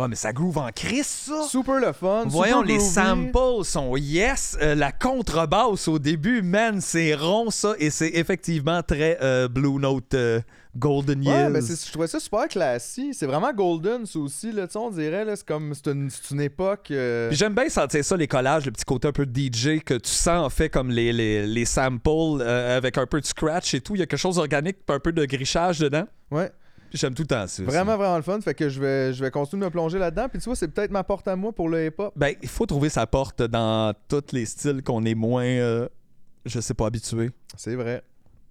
[0.08, 1.42] Mais ça groove en crise, ça.
[1.48, 2.24] Super le fun.
[2.26, 2.90] Voyons, super les groovy.
[2.92, 4.56] samples sont yes.
[4.60, 7.74] Euh, la contrebasse au début, man, c'est rond, ça.
[7.78, 10.40] Et c'est effectivement très euh, Blue Note euh,
[10.76, 11.50] Golden Ouais, Years.
[11.50, 13.14] mais c'est- je trouvais ça super classique.
[13.14, 14.52] C'est vraiment golden, ça aussi.
[14.52, 16.90] Là, on dirait, c'est comme, c'est une, une époque.
[16.90, 20.10] euh, j'aime bien sentir ça, les collages, le petit côté un peu DJ que tu
[20.10, 23.94] sens en fait comme les, les, les samples avec un peu de scratch et tout.
[23.96, 26.04] Il y a quelque chose d'organique, un peu de grichage dedans.
[26.30, 26.50] Ouais,
[26.92, 27.62] j'aime tout le temps ça.
[27.62, 28.40] vraiment, vraiment le fun.
[28.40, 30.28] Fait que je vais, je vais continuer de me plonger là-dedans.
[30.28, 32.12] Puis tu vois, c'est peut-être ma porte à moi pour le hip-hop.
[32.16, 35.88] Ben, il faut trouver sa porte dans tous les styles qu'on est moins, euh,
[36.44, 37.30] je sais pas, habitué.
[37.56, 38.02] C'est vrai.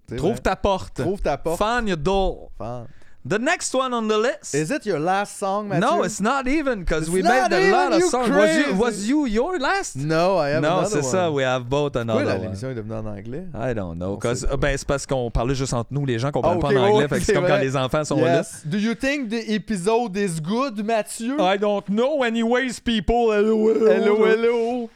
[0.10, 0.42] C'est Trouve vrai.
[0.42, 1.02] ta porte.
[1.02, 1.58] Trouve ta porte.
[1.62, 2.52] Find your door.
[2.58, 2.88] Fan.
[3.28, 4.55] The next one on the list.
[4.55, 5.82] Is it your last song, Mathieu?
[5.82, 8.30] no, it's not even because we made a lot of songs.
[8.30, 9.95] Was you, was you your last?
[9.97, 11.25] No, I have non, another c'est ça.
[11.30, 11.34] one.
[11.36, 12.41] We have both Pourquoi another la- one.
[12.43, 13.45] l'émission est devenue en anglais?
[13.53, 14.17] I don't know.
[14.17, 14.34] Pas.
[14.57, 16.84] ben, c'est parce qu'on parlait juste entre nous, les gens comprennent Ah, pas ok, en
[16.93, 17.07] anglais.
[17.09, 17.53] fait que c'est comme vrai.
[17.57, 18.61] quand les enfants sont Yes.
[18.65, 21.38] Do you think the episode is good, Mathieu?
[21.38, 21.55] là.
[21.55, 22.23] I don't know.
[22.23, 23.32] Anyways, people.
[23.34, 23.91] Hello, hello.
[23.91, 24.89] Hello, hello.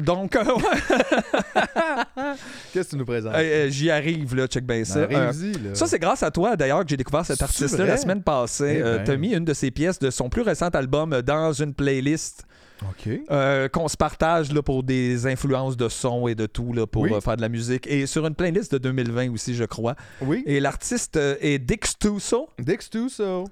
[0.00, 0.62] Donc, euh, ouais,
[2.72, 3.34] Qu'est-ce que tu nous présentes?
[3.34, 4.46] euh, euh, j'y arrive, là.
[4.46, 5.00] Check bien ça.
[5.00, 5.74] Euh, Arrive-y, là.
[5.74, 8.76] Ça, c'est grâce à toi, d'ailleurs, que j'ai découvert cet artiste-là la semaine passée.
[8.78, 9.04] Eh Euh, ben.
[9.04, 12.44] T'as mis une de ses pièces de son plus récent album euh, dans une playlist
[12.82, 13.08] OK.
[13.30, 17.02] euh, qu'on se partage là, pour des influences de son et de tout là, pour
[17.02, 17.12] Oui.
[17.12, 17.86] euh, faire de la musique.
[17.86, 19.94] Et sur une playlist de 2020 aussi, je crois.
[20.22, 20.42] Oui.
[20.46, 22.48] Et l'artiste euh, est Dix Tuso.
[22.58, 23.44] Dix Tuso.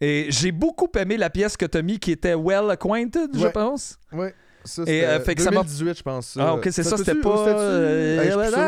[0.00, 3.52] Et j'ai beaucoup aimé la pièce que mis qui était Well Acquainted, je Ouais.
[3.52, 3.96] pense.
[4.12, 4.26] Oui.
[4.64, 6.38] Ça, Et, euh, fait que ça m'a- 2018, je pense.
[6.40, 7.48] Ah, ok, c'est ça, c'était pas.
[7.48, 8.58] euh, Hey, je suis sûr.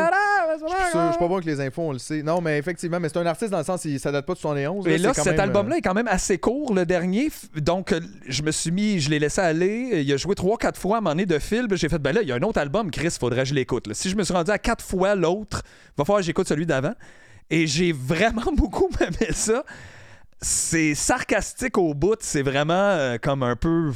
[0.59, 2.21] Je suis sûr, je Et suis pas bon avec les infos, on le sait.
[2.23, 4.39] Non, mais effectivement, mais c'est un artiste dans le sens, il, ça date pas de
[4.39, 4.87] 71.
[4.87, 7.29] là, c'est quand cet même, euh, album-là est quand même assez court, le dernier.
[7.55, 10.01] Donc, euh, je me suis mis, je l'ai laissé aller.
[10.03, 11.67] Il a joué trois, quatre fois à un moment donné de fil.
[11.67, 13.53] Puis J'ai fait, ben là, il y a un autre album, Chris, faudrait que je
[13.55, 13.87] l'écoute.
[13.87, 13.93] là.
[13.93, 15.61] Si je me suis rendu à quatre fois l'autre,
[15.97, 16.93] va falloir que j'écoute celui d'avant.
[17.49, 19.63] Et j'ai vraiment beaucoup aimé ça.
[20.41, 22.17] C'est sarcastique au bout.
[22.19, 23.91] C'est vraiment euh, comme un peu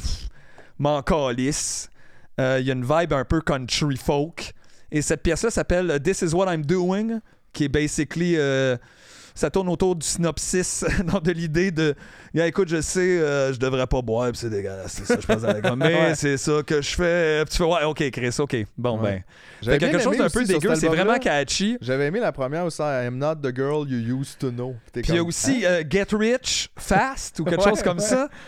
[0.78, 1.88] m'en calisse.
[2.40, 4.52] Euh, Il y a une vibe un peu country folk.
[4.90, 7.20] Et cette pièce-là s'appelle This is what I'm doing,
[7.52, 8.36] qui est basically.
[8.36, 8.76] euh,
[9.34, 10.84] ça tourne autour du synopsis,
[11.24, 11.94] de l'idée de.
[12.34, 15.40] Gars, écoute, je sais, euh, je devrais pas boire, c'est dégueulasse, c'est ça, je pense.
[15.78, 16.14] Mais Ouais.
[16.14, 17.42] c'est ça que je fais.
[17.46, 18.56] Puis tu fais, ouais, ok, Chris, ok.
[18.76, 19.10] Bon, Ouais.
[19.10, 19.22] ben.
[19.62, 21.78] J'avais quelque chose d'un peu dégueu, c'est vraiment catchy.
[21.80, 24.74] J'avais aimé la première aussi, I'm not the girl you used to know.
[24.92, 25.70] Puis il y a aussi hein?
[25.70, 28.04] euh, Get Rich Fast ou quelque Ouais, chose comme ouais.
[28.04, 28.28] ça.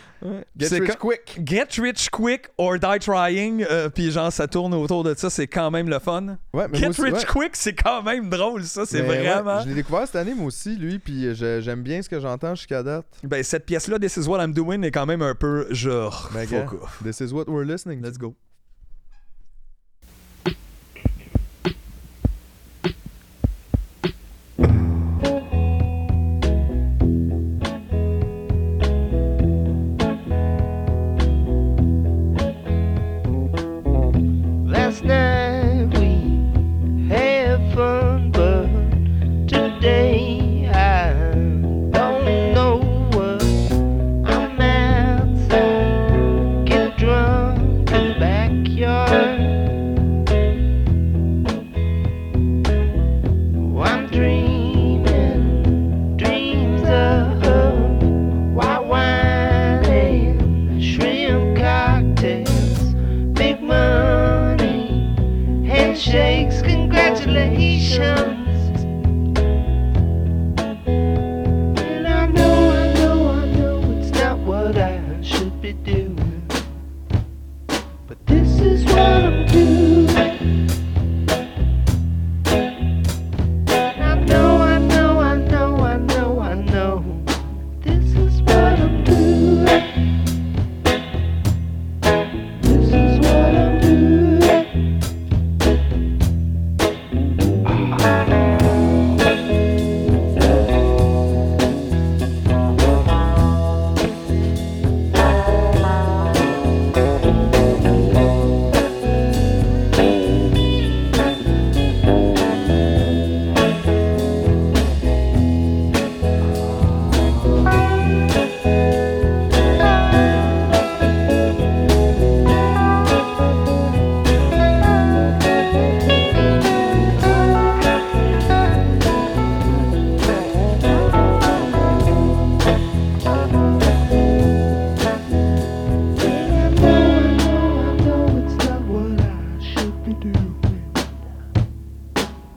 [0.57, 1.39] Get rich quick.
[1.45, 3.63] Get Rich Quick or Die Trying.
[3.69, 6.37] euh, puis genre, ça tourne autour de ça, c'est quand même le fun.
[6.53, 7.25] Ouais, mais Get aussi, Rich ouais.
[7.25, 9.61] Quick, c'est quand même drôle, ça, c'est Mais ouais, vraiment.
[9.61, 12.55] je l'ai découvert cette année, moi aussi, lui, puis je- j'aime bien ce que j'entends
[12.55, 13.05] jusqu'à date.
[13.23, 16.29] Ben, cette pièce-là, This is what I'm doing, est quand même un peu genre.
[16.33, 17.01] Ben, fuck gars, off.
[17.03, 18.01] This is what we're listening.
[18.01, 18.07] to.
[18.07, 18.35] Let's go.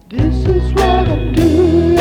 [0.09, 1.99] This is what I'm doing.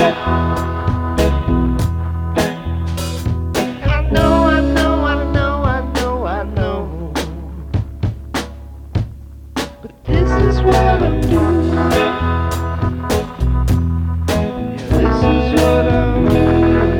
[3.83, 7.13] I know, I know, I know, I know, I know.
[9.81, 11.73] But this is what I'm doing.
[14.29, 16.97] Yeah, this is what I'm doing.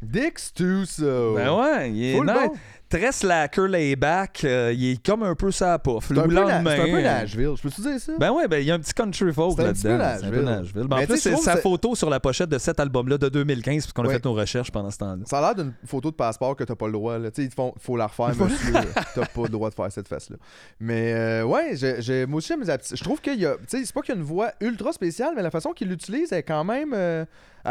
[0.00, 1.34] Dix Tuso.
[1.34, 2.48] Ben ouais, il est Full nice.
[2.48, 2.58] bon.
[2.90, 4.40] Très slacker layback.
[4.44, 6.08] euh, il est comme un peu ça pouf.
[6.08, 7.52] C'est Le un, peu na- c'est un peu euh, Nashville.
[7.56, 8.12] Je peux-tu dire ça?
[8.18, 10.16] Ben ouais, ben il y a un petit country folk là-dedans.
[10.18, 10.86] C'est un peu Nashville.
[10.88, 14.04] Ben, en plus, c'est sa photo sur la pochette de cet album-là de 2015, puisqu'on
[14.04, 15.22] a fait nos recherches pendant ce temps-là.
[15.26, 17.18] Ça a l'air d'une photo de passeport que t'as pas le droit.
[17.18, 17.28] Là.
[17.36, 18.72] Ils te font, faut la refaire, monsieur.
[19.14, 20.36] t'as pas le droit de faire cette face-là.
[20.80, 23.56] Mais euh, ouais, j'ai, j'ai- moi aussi, j'aime les apti- je trouve qu'il y a.
[23.56, 25.88] Tu sais, c'est pas qu'il y a une voix ultra spéciale, mais la façon qu'il
[25.88, 26.92] l'utilise est quand même.
[26.94, 27.24] euh,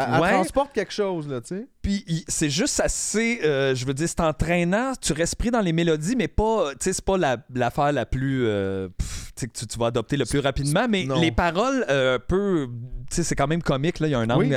[0.06, 0.30] elle, elle Ouais.
[0.30, 1.66] transporte quelque chose, là, tu sais.
[1.82, 4.92] Puis c'est juste assez, euh, je veux dire, c'est entraînant.
[5.00, 8.06] Tu restes pris dans les mélodies, mais pas, tu sais, c'est pas la- l'affaire la,
[8.06, 10.86] plus, euh, pff, tu sais, que tu, tu vas adopter le plus rapidement.
[10.88, 11.20] Mais Non.
[11.20, 12.68] les paroles, euh, peu,
[13.10, 14.00] tu sais, c'est quand même comique.
[14.00, 14.54] Là, il y a un angle Oui.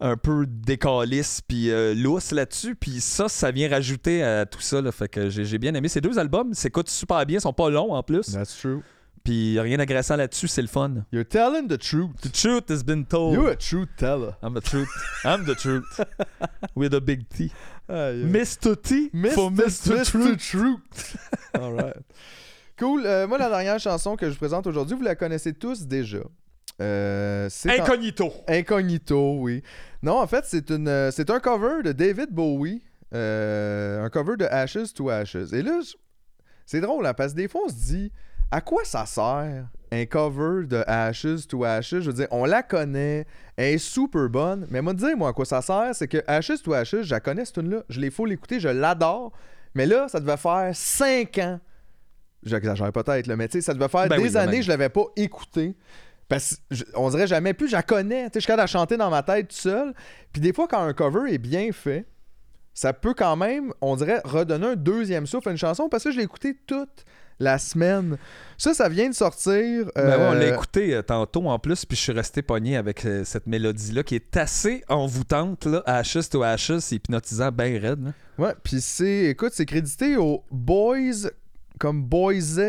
[0.00, 2.74] un peu décalisse puis euh, lousse là-dessus.
[2.76, 4.80] Puis ça, ça vient rajouter à tout ça.
[4.80, 6.54] Là, fait que j'ai bien aimé ces deux albums.
[6.54, 8.32] S'écoutent super bien, ils sont pas longs en plus.
[8.32, 8.80] That's true.
[9.24, 11.04] Puis rien d'agressant là-dessus, c'est le fun.
[11.12, 12.10] You're telling the truth.
[12.22, 13.34] The truth has been told.
[13.34, 14.34] You're a truth teller.
[14.42, 14.88] I'm the truth.
[15.24, 16.00] I'm the truth.
[16.76, 17.52] With a big T.
[17.88, 18.80] Mr.
[18.80, 19.98] T for Mr.
[19.98, 20.10] Mr.
[20.10, 20.38] Truth.
[20.38, 21.16] Truth.
[21.54, 21.96] All right.
[22.78, 23.04] Cool.
[23.06, 26.18] Euh, moi, la dernière chanson que je vous présente aujourd'hui, vous la connaissez tous déjà.
[26.80, 28.32] Euh, en- Incognito.
[28.46, 29.62] Incognito, oui.
[30.02, 32.82] Non, en fait, c'est une, euh, c'est un cover de David Bowie,
[33.14, 35.52] euh, un cover de Ashes to Ashes.
[35.52, 35.80] Et là,
[36.66, 38.12] c'est drôle, hein, parce que des fois, on se dit,
[38.50, 42.00] à quoi ça sert un cover de Ashes to Ashes?
[42.00, 43.26] Je veux dire, on la connaît,
[43.56, 46.62] elle est super bonne, mais moi, dire, moi, à quoi ça sert, c'est que Ashes
[46.62, 49.32] to Ashes, je la connais, cette tune-là, je l'ai faut l'écouter, je l'adore,
[49.74, 51.60] mais là, ça devait faire 5 ans.
[52.42, 54.88] J'exagère peut-être, mais tu sais, ça devait faire Ben des oui, années que je l'avais
[54.88, 55.74] pas écouté.
[56.28, 58.24] Parce que je- on dirait jamais plus, je la connais.
[58.24, 59.94] Tu sais, je suis capable de la chanter dans ma tête tout seul.
[60.32, 62.06] Puis des fois, quand un cover est bien fait,
[62.74, 66.12] ça peut quand même, on dirait, redonner un deuxième souffle à une chanson parce que
[66.12, 67.04] je l'ai écouté toute
[67.40, 68.16] la semaine.
[68.56, 69.86] Ça, ça vient de sortir.
[69.94, 72.76] Ben ouais, on l'a euh, écouté euh, tantôt en plus, puis je suis resté pogné
[72.76, 75.66] avec euh, cette mélodie-là qui est assez envoûtante.
[75.66, 75.82] Là.
[75.86, 78.04] Ashes to Ashes, c'est hypnotisant, ben raide.
[78.04, 78.12] là.
[78.38, 81.30] Ouais, puis c'est, écoute, c'est crédité au Boys,
[81.78, 82.60] comme Boise,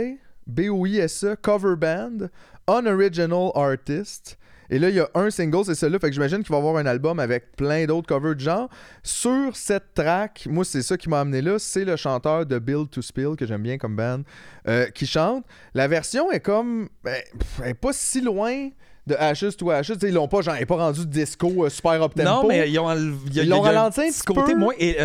[0.48, 2.28] B-O-I-S-E, cover band,
[2.68, 4.38] unoriginal artist.
[4.70, 6.00] Et là, il y a un single, c'est celui-là.
[6.00, 8.70] Fait que j'imagine qu'il va y avoir un album avec plein d'autres covers de genre.
[9.04, 11.58] Sur cette track, moi, c'est ça qui m'a amené là.
[11.60, 14.22] C'est le chanteur de Build to Spill, que j'aime bien comme band,
[14.68, 15.44] euh, qui chante.
[15.74, 16.90] La version est comme.
[17.04, 17.16] ben,
[17.64, 18.70] elle est pas si loin
[19.08, 19.88] de Ashes to Ashes.
[19.94, 22.30] Tu sais, ils l'ont pas, genre, pas rendu disco euh, super up tempo.
[22.44, 22.94] Non, mais ils ont
[23.34, 24.60] Ils l'ont ralenti un petit côté peu.
[24.60, 24.74] moins.
[24.78, 25.02] et, euh,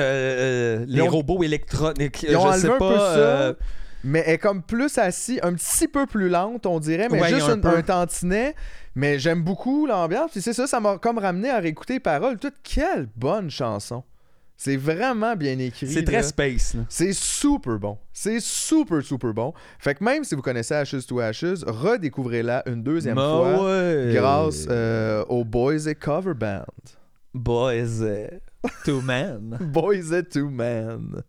[0.83, 2.23] euh, les ont- robots électroniques.
[2.29, 2.93] Ils ont je enlevé sais un pas.
[2.93, 3.55] peu ça.
[4.05, 7.31] Mais elle est comme plus assis, un petit peu plus lente, on dirait, mais Ouais,
[7.31, 8.55] juste un un, un tantinet.
[8.95, 10.31] Mais j'aime beaucoup l'ambiance.
[10.31, 12.39] Puis c'est ça, ça m'a comme ramené à réécouter les paroles.
[12.39, 14.05] Toute quelle bonne chanson.
[14.57, 15.89] C'est vraiment bien écrit.
[15.89, 16.07] c'est là.
[16.07, 16.77] très space.
[16.89, 17.99] C'est super bon.
[18.13, 19.53] C'est super, super bon.
[19.81, 24.13] Fait que même si vous connaissez Ashes to Ashes, redécouvrez-la une deuxième Bah fois ouais.
[24.15, 26.65] grâce euh, au Boys et Cover Band.
[27.35, 28.29] Boys, euh,
[28.85, 29.59] two men.
[29.61, 31.23] Boys et Two Man.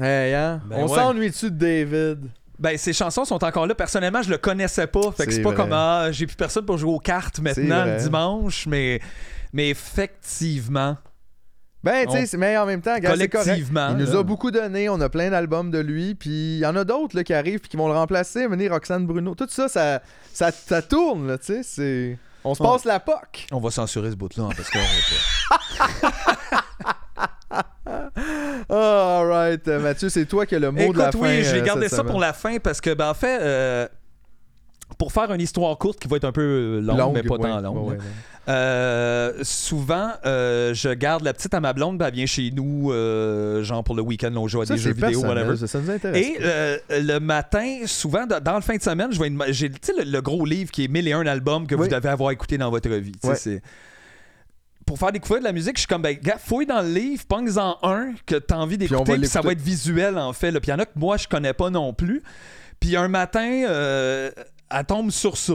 [0.00, 0.60] Hey, hein?
[0.66, 0.94] Ben On ouais.
[0.98, 2.30] s'ennuie-tu de David?
[2.58, 3.74] Ben, ces chansons sont encore là.
[3.74, 5.12] Personnellement, je le connaissais pas.
[5.12, 5.56] Fait que C'est pas vrai.
[5.56, 9.00] comme ah, j'ai plus personne pour jouer aux cartes maintenant le dimanche, mais,
[9.52, 10.96] mais effectivement.
[11.82, 13.32] Ben, tu sais, mais en même temps, correct.
[13.32, 16.66] Collectivement, Il nous a beaucoup donné, on a plein d'albums de lui, puis il y
[16.66, 19.34] en a d'autres qui arrivent puis qui vont le remplacer, venir Roxane Bruno.
[19.34, 20.02] Tout ça, ça,
[20.34, 21.62] ça, ça tourne, là, tu sais.
[21.62, 23.46] c'est- On se passe la POC.
[23.52, 26.60] On va censurer ce bout-là hein, parce qu'on va
[28.70, 29.66] alright.
[29.68, 31.18] Euh, Mathieu, c'est toi qui as le mot Écoute, de la fin.
[31.20, 32.10] oui, j'ai euh, gardé cette ça semaine.
[32.12, 33.88] pour la fin parce que, ben, en fait, euh,
[34.98, 37.40] pour faire une histoire courte qui va être un peu longue, Longue, mais pas ouais,
[37.50, 38.02] tant longue, ouais, ouais.
[38.48, 42.90] Euh, souvent, euh, je garde la petite à ma blonde, ben, elle vient chez nous,
[42.90, 45.56] euh, genre pour le week-end, on joue à Ça, des jeux vidéo, whatever.
[45.56, 46.26] ça, ça nous intéresse.
[46.26, 50.04] Et le matin, souvent, dans, dans le fin de semaine, je vais une- j'ai le,
[50.10, 51.82] le gros livre qui est 1001 albums que Oui.
[51.88, 53.12] vous devez avoir écouté dans votre vie.
[53.22, 53.60] Ouais.
[54.90, 57.22] Pour faire découvrir de la musique, je suis comme, ben, gars, fouille dans le livre,
[57.28, 60.50] pongs-en un que t'as envie d'écouter, puis ça va être visuel, en fait.
[60.50, 60.58] là.
[60.58, 62.24] Puis il y en a que moi, je connais pas non plus.
[62.80, 64.32] Puis un matin, euh,
[64.68, 65.52] elle tombe sur ça.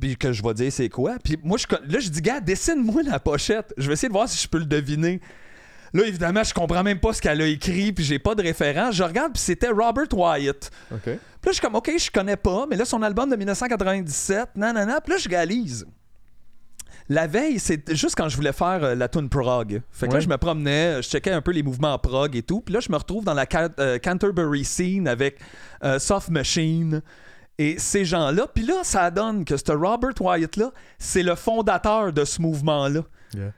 [0.00, 1.16] Puis que je vais dire c'est quoi.
[1.22, 3.74] Puis moi, je, là, je dis, gars, dessine-moi la pochette.
[3.76, 5.20] Je vais essayer de voir si je peux le deviner.
[5.92, 8.94] Là, évidemment, je comprends même pas ce qu'elle a écrit, puis j'ai pas de référence.
[8.94, 10.70] Je regarde, puis c'était Robert Wyatt.
[11.02, 11.18] Puis là,
[11.48, 15.02] je suis comme, OK, je connais pas, mais là, son album de 1997, nanana.
[15.02, 15.86] Puis là, je réalise.
[17.10, 19.82] La veille, c'est juste quand je voulais faire euh, la tune prog.
[19.90, 22.60] Fait que là, je me promenais, je checkais un peu les mouvements prog et tout.
[22.60, 23.46] Puis là, je me retrouve dans la
[23.80, 25.40] euh, Canterbury scene avec
[25.82, 27.02] euh, Soft Machine
[27.58, 28.46] et ces gens-là.
[28.54, 33.02] Puis là, ça donne que ce Robert Wyatt-là, c'est le fondateur de ce mouvement-là.
[33.34, 33.52] Yeah.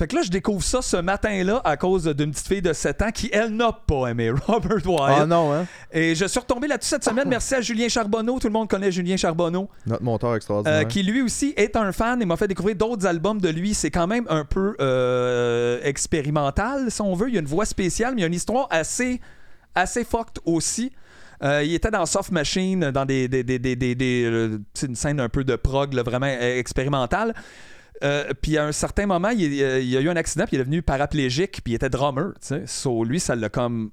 [0.00, 3.02] Fait que là, je découvre ça ce matin-là à cause d'une petite fille de 7
[3.02, 5.18] ans qui, elle, n'a pas aimé Robert Wyatt.
[5.20, 5.66] Ah non, hein?
[5.92, 7.28] Et je suis retombé là-dessus cette semaine.
[7.28, 8.38] Merci à Julien Charbonneau.
[8.38, 9.68] Tout le monde connaît Julien Charbonneau.
[9.84, 10.80] Notre monteur extraordinaire.
[10.80, 13.74] Euh, qui lui aussi est un fan et m'a fait découvrir d'autres albums de lui.
[13.74, 17.28] C'est quand même un peu euh, expérimental, si on veut.
[17.28, 19.20] Il y a une voix spéciale, mais il y a une histoire assez,
[19.74, 20.92] assez fucked aussi.
[21.42, 24.50] Euh, il était dans Soft Machine, dans des, des, des, des,
[24.82, 27.34] une scène un peu de prog, là, vraiment expérimentale.
[28.02, 30.60] Euh, puis à un certain moment, il, il y a eu un accident, puis il
[30.60, 32.32] est devenu paraplégique, puis il était drummer.
[32.40, 32.62] tu sais.
[32.66, 33.90] So, lui, ça l'a comme.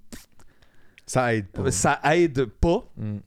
[1.05, 1.71] Ça aide pas.
[1.71, 2.83] Ça aide pas.
[2.97, 3.17] Mm.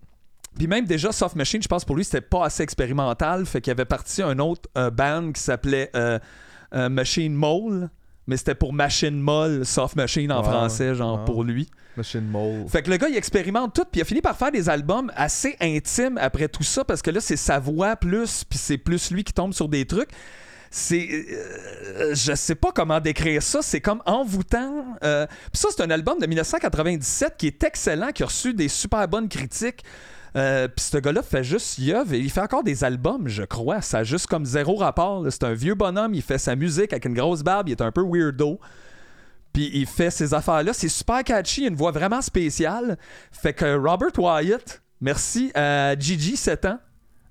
[0.58, 3.46] Puis même déjà, Soft Machine, je pense pour lui, c'était pas assez expérimental.
[3.46, 6.18] Fait qu'il avait parti un autre euh, band qui s'appelait euh,
[6.74, 7.88] euh, Machine Mole.
[8.26, 10.44] Mais c'était pour Machine Molle, Soft Machine en Wow.
[10.44, 11.24] français, genre Wow.
[11.24, 11.68] pour lui.
[11.96, 12.68] Machine Mole.
[12.68, 15.10] Fait que le gars, il expérimente tout, puis il a fini par faire des albums
[15.16, 19.10] assez intimes après tout ça, parce que là, c'est sa voix plus, puis c'est plus
[19.10, 20.10] lui qui tombe sur des trucs.
[20.70, 21.08] C'est.
[21.10, 24.84] euh, je sais pas comment décrire ça, c'est comme envoûtant.
[25.02, 28.68] Euh, puis ça, c'est un album de 1997 qui est excellent, qui a reçu des
[28.68, 29.84] super bonnes critiques.
[30.36, 33.80] Euh, puis ce gars-là fait juste, œuvre et il fait encore des albums, je crois.
[33.80, 35.26] Ça a juste comme zéro rapport.
[35.28, 37.90] C'est un vieux bonhomme, il fait sa musique avec une grosse barbe, il est un
[37.90, 38.60] peu weirdo.
[39.52, 40.72] Puis il fait ces affaires-là.
[40.72, 42.96] C'est super catchy, une voix vraiment spéciale.
[43.32, 46.78] Fait que Robert Wyatt, merci à Gigi, 7 ans,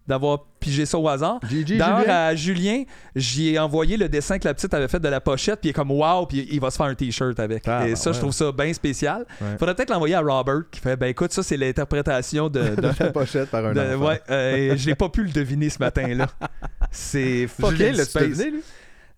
[0.06, 1.40] d'avoir pigé ça au hasard.
[1.42, 2.84] D'ailleurs, à Julien,
[3.16, 5.72] j'y ai envoyé le dessin que la petite avait fait de la pochette, puis il
[5.72, 7.68] est comme wow, puis il va se faire un t-shirt avec.
[7.68, 9.26] Ah, et ben ça, je trouve ça bien spécial.
[9.42, 9.48] Ouais.
[9.58, 12.62] Faudrait peut-être l'envoyer à Robert, qui fait ben écoute, ça, c'est l'interprétation de.
[12.76, 14.08] de- La pochette par un de- enfant.
[14.08, 16.28] ouais, euh, et je l'ai pas pu le deviner ce matin-là.
[16.92, 18.42] C'est fucking space.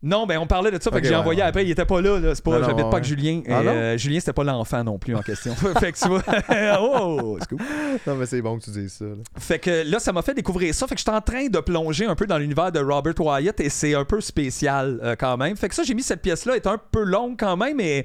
[0.04, 1.48] Non, ben on parlait de ça, fait que j'ai ouais, envoyé ouais.
[1.48, 2.34] après, il était pas là, là.
[2.34, 2.96] c'est pas, Non, non, j'habite pas ouais.
[2.96, 3.42] avec Julien.
[3.48, 5.54] Ah euh, Julien, c'était pas l'enfant non plus en question.
[5.80, 6.24] fait que tu vois,
[6.80, 7.62] oh, scoop.
[8.08, 9.06] Non, mais c'est bon que tu dises ça.
[9.06, 9.12] là.
[9.38, 10.88] Fait que là, ça m'a fait découvrir ça.
[10.88, 13.70] Fait que j'étais en train de plonger un peu dans l'univers de Robert Wyatt et
[13.70, 15.56] c'est un peu spécial euh, quand même.
[15.56, 18.04] Fait que ça, j'ai mis cette pièce-là, est un peu longue quand même, mais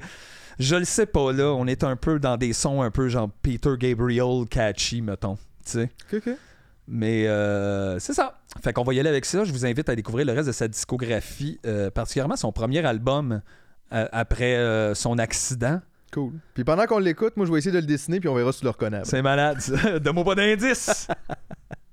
[0.59, 1.51] je le sais pas, là.
[1.53, 5.37] On est un peu dans des sons un peu genre Peter Gabriel catchy, mettons.
[5.65, 5.89] Tu sais.
[6.13, 6.35] Ok, ok.
[6.87, 8.39] Mais euh, c'est ça.
[8.63, 9.43] Fait qu'on va y aller avec ça.
[9.43, 13.41] Je vous invite à découvrir le reste de sa discographie, euh, particulièrement son premier album
[13.93, 15.81] euh, après son accident.
[16.13, 16.33] Cool.
[16.53, 18.59] Puis pendant qu'on l'écoute, moi, je vais essayer de le dessiner, puis on verra si
[18.59, 19.01] tu le reconnais.
[19.03, 19.57] C'est malade.
[20.01, 21.07] Donne-moi pas d'indice.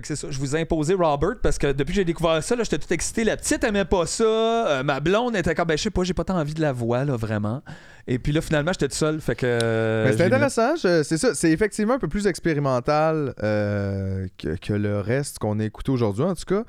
[0.00, 0.28] que c'est ça.
[0.30, 2.92] Je vous ai imposé Robert parce que depuis que j'ai découvert ça, là, j'étais tout
[2.92, 3.24] excité.
[3.24, 4.24] La petite aimait pas ça.
[4.24, 6.72] Euh, ma blonde était comme, ben, je sais pas, j'ai pas tant envie de la
[6.72, 7.62] voix, là, vraiment.
[8.06, 9.20] Et puis là, finalement, j'étais tout seul.
[9.20, 9.46] Fait que.
[9.46, 10.34] euh, Mais je c'est mis.
[10.34, 11.34] intéressant, je- c'est ça.
[11.34, 16.24] C'est effectivement un peu plus expérimental euh, que, que le reste qu'on a écouté aujourd'hui,
[16.24, 16.64] en tout cas.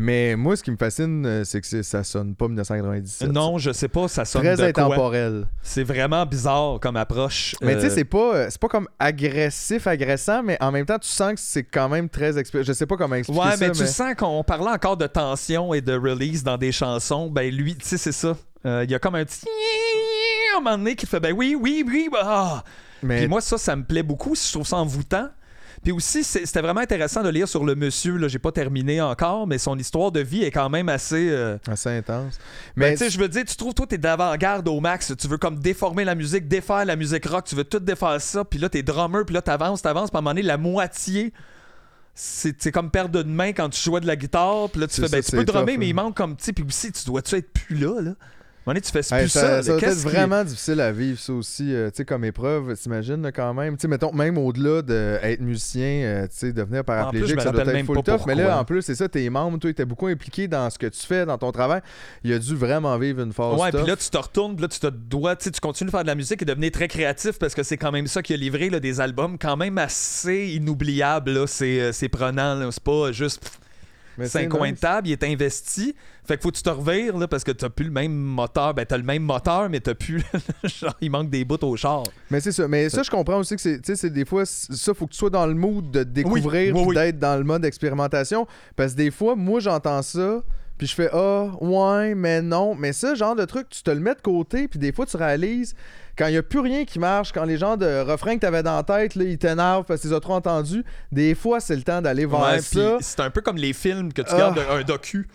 [0.00, 3.32] Mais moi, ce qui me fascine, euh, c'est que ça sonne pas 1997.
[3.32, 5.48] Non, je sais pas, ça sonne Très intemporel.
[5.60, 7.56] C'est vraiment bizarre comme approche.
[7.62, 10.86] Mais tu sais, Euh, c'est pas, euh, c'est pas comme agressif, agressant, mais en même
[10.86, 13.66] temps, tu sens que c'est quand même très Je sais pas comment expliquer Ouais, ça,
[13.66, 17.28] mais tu sens qu'on parlait encore de tension et de release dans des chansons.
[17.28, 18.36] Ben lui, tu sais, c'est ça.
[18.66, 19.46] Euh, Il y a comme un petit
[20.54, 22.64] à un moment donné qui fait ben oui, oui, oui, bah, ah.
[23.02, 24.36] mais Puis moi, ça, ça me plaît beaucoup.
[24.36, 25.28] Je trouve ça envoûtant.
[25.82, 28.16] Puis aussi, c'était vraiment intéressant de lire sur le monsieur.
[28.16, 31.28] Là, j'ai pas terminé encore, mais son histoire de vie est quand même assez.
[31.30, 32.38] euh, assez intense.
[32.76, 35.12] ben, Mais tu sais, je veux dire, tu trouves, toi, t'es d'avant-garde au max.
[35.18, 37.44] Tu veux comme déformer la musique, défaire la musique rock.
[37.46, 38.44] Tu veux tout défaire ça.
[38.44, 39.24] Puis là, t'es drummer.
[39.24, 40.10] Puis là, t'avances, t'avances.
[40.10, 41.32] Puis à un moment donné, la moitié.
[42.14, 44.68] C'est comme perdre de main quand tu jouais de la guitare.
[44.70, 45.88] Puis là, tu fais, ben, tu peux drummer, tough, mais hein.
[45.90, 48.10] il manque comme, tu sais, puis aussi, tu dois-tu être plus là, là?
[48.68, 49.46] Donné, tu fais c'est Hey, plus ça, ça.
[49.46, 49.62] ça là.
[49.62, 52.76] doit être Qu'est-ce qui- vraiment difficile à vivre, ça aussi, euh, tu sais, comme épreuve,
[52.76, 53.76] t'imagines, là, quand même.
[53.76, 57.50] Tu sais, mettons, même au-delà d'être musicien, euh, tu sais, devenir plus, paraplégique, me ça
[57.50, 58.26] doit être même full tough.
[58.26, 60.86] Mais là, en plus, c'est ça, tes membres, toi, étaient beaucoup impliqués dans ce que
[60.86, 61.80] tu fais, dans ton travail.
[62.24, 64.68] Il a dû vraiment vivre une phase Ouais, puis là, tu te retournes, puis là,
[64.68, 66.88] tu te dois, tu sais, tu continues de faire de la musique et devenir très
[66.88, 69.78] créatif parce que c'est quand même ça qui a livré là, des albums quand même
[69.78, 71.30] assez inoubliables.
[71.32, 71.46] là.
[71.46, 72.68] C'est euh, c'est prenant, là.
[72.70, 73.40] c'est pas juste
[74.24, 75.94] c'est un coin de table, il est investi.
[76.26, 78.74] Fait que faut que tu te revires là, parce que t'as plus le même moteur.
[78.74, 80.22] Ben, t'as le même moteur, mais t'as plus.
[80.64, 82.02] genre, il manque des bouts au char.
[82.30, 82.68] Mais c'est ça.
[82.68, 85.12] Mais ça, je comprends aussi que c'est, tu sais, c'est des fois, ça, faut que
[85.12, 86.94] tu sois dans le mood de découvrir oui, puis oui.
[86.94, 88.46] d'être dans le mode expérimentation.
[88.76, 90.42] Parce que des fois, moi, j'entends ça,
[90.78, 92.74] puis je fais Ah, ouais, mais non.
[92.74, 95.16] Mais ça, genre de truc, tu te le mets de côté, puis des fois, tu
[95.16, 95.74] réalises
[96.16, 98.46] quand il n'y a plus rien qui marche, quand les gens de refrains que tu
[98.46, 101.76] avais dans la tête, là, ils t'énervent parce qu'ils ont trop entendu, des fois, c'est
[101.76, 102.96] le temps d'aller vers Ouais, puis ça.
[103.00, 104.38] c'est un peu comme les films que tu Ah.
[104.38, 105.28] gardes un docu.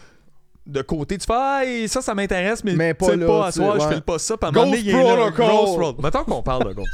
[0.65, 3.59] De côté, tu fais Ah, ça, ça m'intéresse, mais, Mais pas là, pas à tu-
[3.59, 3.95] soir, je ouais.
[3.95, 4.35] fais pas ça.
[4.53, 5.45] Donné, Ghost Protocol.
[5.47, 5.95] Ghost Road.
[6.01, 6.89] Mettons qu'on parle de Ghost.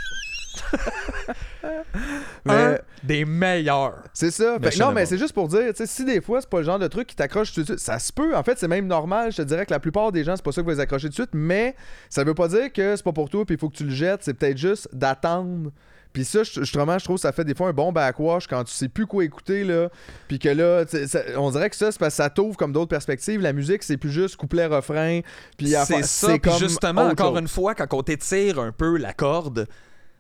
[2.45, 4.03] Mais- Un des meilleurs.
[4.13, 4.57] C'est ça.
[4.61, 6.79] Fait que non, mais c'est juste pour dire, si des fois, c'est pas le genre
[6.79, 8.35] de truc qui t'accroche tout de suite, ça se peut.
[8.35, 9.31] En fait, c'est même normal.
[9.31, 11.07] Je te dirais que la plupart des gens, c'est pas ça qui va les accrocher
[11.07, 11.75] tout de suite, mais
[12.09, 13.91] ça veut pas dire que c'est pas pour toi puis il faut que tu le
[13.91, 14.21] jettes.
[14.23, 15.71] C'est peut-être juste d'attendre.
[16.11, 18.63] Puis ça, je- justement, je trouve que ça fait des fois un bon backwash quand
[18.63, 19.89] tu sais plus quoi écouter, là.
[20.27, 22.89] Puis que là, ça- on dirait que ça, c'est parce que ça t'ouvre comme d'autres
[22.89, 23.39] perspectives.
[23.41, 25.21] La musique, c'est plus juste couplet-refrain.
[25.57, 26.37] Puis C'est ça.
[26.41, 27.39] Puis justement, encore chose.
[27.41, 29.67] une fois, quand on t'étire un peu la corde,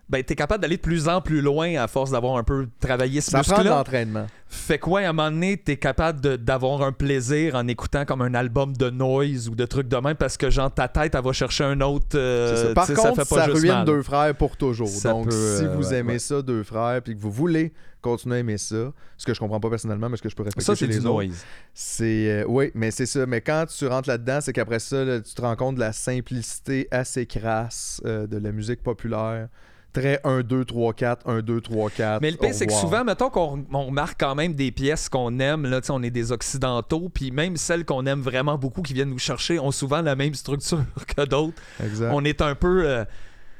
[0.09, 3.21] ben, t'es capable d'aller de plus en plus loin à force d'avoir un peu travaillé
[3.21, 3.75] ce Ça prend de muscle-là.
[3.77, 4.27] l'entraînement.
[4.47, 8.23] Fait quoi, à un moment donné, t'es capable de- d'avoir un plaisir en écoutant comme
[8.23, 11.23] un album de noise ou de trucs de même parce que, genre, ta tête, elle
[11.23, 12.07] va chercher un autre.
[12.15, 12.73] euh, C'est ça.
[12.73, 13.85] Par contre, ça, ça, fait pas juste ruine mal.
[13.85, 14.87] deux frères pour toujours.
[14.87, 16.19] Ça Donc, peut, si euh, vous ouais, aimez ouais.
[16.19, 17.71] ça, deux frères, puis que vous voulez
[18.01, 20.41] continuer à aimer ça, ce que je comprends pas personnellement, mais ce que je peux
[20.43, 21.45] respecter Ça, chez c'est les du autres, noise.
[21.75, 22.31] c'est...
[22.41, 23.25] euh, oui, mais c'est ça.
[23.27, 25.93] Mais quand tu rentres là-dedans, c'est qu'après ça, là, tu te rends compte de la
[25.93, 29.47] simplicité assez crasse euh, de la musique populaire.
[29.91, 32.21] Très 1, 2, 3, 4, 1, 2, 3, 4.
[32.21, 35.09] Mais le pire, au c'est que souvent, mettons qu'on on remarque quand même des pièces
[35.09, 38.93] qu'on aime, là, on est des occidentaux, puis même celles qu'on aime vraiment beaucoup, qui
[38.93, 40.83] viennent nous chercher, ont souvent la même structure
[41.17, 41.57] que d'autres.
[41.83, 42.11] Exact.
[42.13, 42.83] On est un peu.
[42.87, 43.03] euh,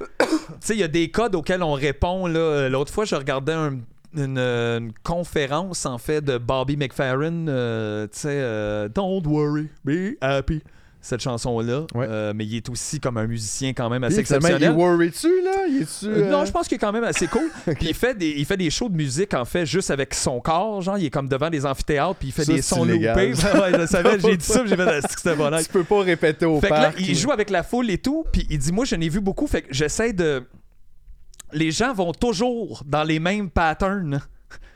[0.20, 0.26] tu
[0.60, 2.26] sais, il y a des codes auxquels on répond.
[2.26, 2.68] là.
[2.68, 3.78] L'autre fois, je regardais un-
[4.16, 7.48] une, euh, une conférence, en fait, de Bobby McFerrin.
[7.48, 10.62] euh, tu sais, euh, Don't worry, be happy.
[11.02, 11.86] Cette chanson-là.
[11.94, 12.06] Ouais.
[12.08, 14.76] Euh, mais il est aussi comme un musicien quand même assez finalement, exceptionnel.
[14.76, 15.66] il est worry-tu, là?
[15.66, 16.06] Il est-tu...
[16.06, 17.48] Euh, euh, Non, je pense qu'il est quand même assez cool.
[17.64, 20.40] Puis il fait, des, il fait des shows de musique, en fait, juste avec son
[20.40, 20.82] corps.
[20.82, 23.04] Genre, il est comme devant des amphithéâtres, puis il fait Ça, des sons loupés.
[23.14, 25.50] ouais, je savais, j'ai dit ça, j'ai fait, c'était bon.
[25.56, 28.26] Tu peux pas répéter au Fait que là, il joue avec la foule et tout,
[28.30, 30.44] puis il dit Moi, je n'ai vu beaucoup, fait que j'essaie de.
[31.52, 34.20] Les gens vont toujours dans les mêmes patterns.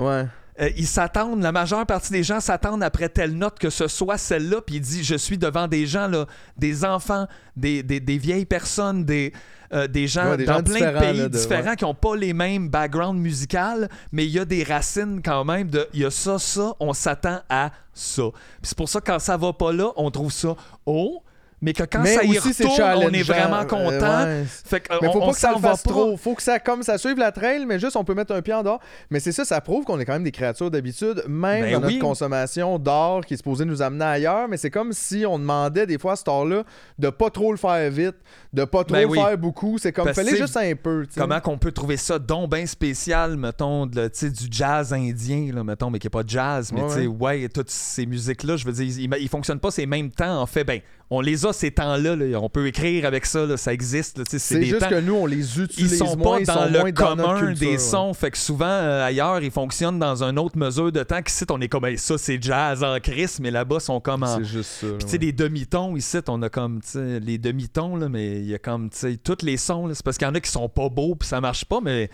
[0.00, 0.24] Ouais.
[0.60, 4.18] Euh, ils s'attendent, la majeure partie des gens s'attendent après telle note que ce soit
[4.18, 6.26] celle-là, puis il dit Je suis devant des gens, là,
[6.56, 7.26] des enfants,
[7.56, 9.32] des, des- des vieilles personnes, des,
[9.72, 11.94] euh, des gens Ouais, des dans gens plein de pays là, de- différents qui n'ont
[11.94, 16.00] pas les mêmes backgrounds musicaux, mais il y a des racines quand même de il
[16.00, 18.22] y a ça, ça, on s'attend à ça.
[18.32, 20.54] Puis c'est pour ça que quand ça va pas là, on trouve ça
[20.86, 21.20] oh,
[21.64, 24.24] mais que quand mais ça y aussi, retourne, on est vraiment Euh, content.
[24.26, 24.44] ouais.
[24.46, 25.90] Fait que, euh, Mais faut on, pas on que ça le fasse pas.
[25.90, 26.16] trop.
[26.18, 28.52] Faut que ça, comme ça suive la trail, mais juste on peut mettre un pied
[28.52, 28.80] en dehors.
[29.10, 31.80] Mais c'est ça, ça prouve qu'on est quand même des créatures d'habitude, même Ben dans
[31.80, 34.46] notre consommation d'or qui est supposée nous amener ailleurs.
[34.48, 36.64] Mais c'est comme si on demandait des fois à cet or-là
[36.98, 38.16] de pas trop le faire vite,
[38.52, 39.18] de pas trop Ben le oui.
[39.18, 39.78] faire beaucoup.
[39.78, 41.06] C'est comme, fallait juste un peu.
[41.16, 45.88] Comment qu'on peut trouver ça donc bien spécial, mettons, de, du jazz indien, là, mettons,
[45.90, 48.72] mais qui n'est pas jazz, mais Ouais, tu sais, ouais, toutes ces musiques-là, je veux
[48.72, 50.80] dire, ils, ils fonctionnent pas ces mêmes temps, en fait, ben,
[51.10, 52.14] on les a ces temps-là.
[52.16, 52.38] là.
[52.40, 54.22] On peut écrire avec ça, là, ça existe.
[54.28, 56.54] tu C'est juste temps- que nous, on les ils utilise sont moins, pas ils dans
[56.54, 57.78] sont le moins dans notre commun culture, des ouais.
[57.78, 58.12] sons.
[58.12, 61.22] Fait que souvent, euh, ailleurs, ils fonctionnent dans une autre mesure de temps.
[61.22, 64.22] Qu'ici, on est comme, Hey, ça, c'est jazz en crise, mais là-bas, ils sont comme
[64.22, 64.36] en.
[64.38, 64.86] C'est juste ça.
[64.88, 65.18] Puis, tu sais, ouais.
[65.18, 68.90] des demi-tons, ici, on a comme, tu les demi-tons, là, mais il y a comme,
[68.90, 70.88] tu sais, tous les sons, là, c'est parce qu'il y en a qui sont pas
[70.88, 72.10] beaux, puis ça marche pas, mais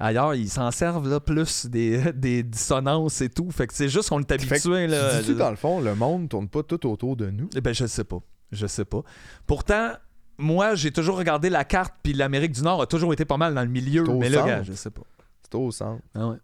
[0.00, 3.50] ailleurs, ils s'en servent, là, plus des, des dissonances et tout.
[3.50, 5.10] Fait que c'est juste qu'on est habitué, là.
[5.12, 7.48] tu dis-tu, dans le fond, le monde tourne pas tout autour de nous?
[7.56, 8.18] Eh ben, je sais pas.
[8.54, 9.02] Je sais pas.
[9.46, 9.92] Pourtant,
[10.38, 13.54] moi, j'ai toujours regardé la carte, puis l'Amérique du Nord a toujours été pas mal
[13.54, 14.04] dans le milieu.
[14.04, 15.02] Mais là, gars, je sais pas.
[15.42, 16.02] C'est au centre.
[16.14, 16.36] Ah ouais.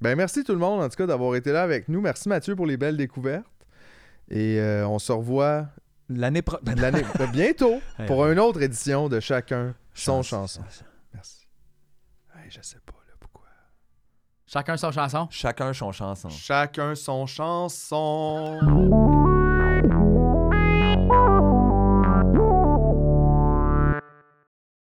[0.00, 2.00] Ben merci tout le monde, en tout cas, d'avoir été là avec nous.
[2.00, 3.44] Merci Mathieu pour les belles découvertes.
[4.30, 5.66] Et euh, on se revoit
[6.08, 6.80] L'année prochaine.
[6.80, 10.62] l'année ben, bientôt Hey, pour une autre édition de Chacun son chanson.
[11.12, 11.48] Merci.
[12.34, 13.46] Hey, je sais pas là pourquoi.
[14.46, 15.26] Chacun son chanson?
[15.30, 16.28] Chacun son chanson.
[16.28, 18.58] Chacun son chanson.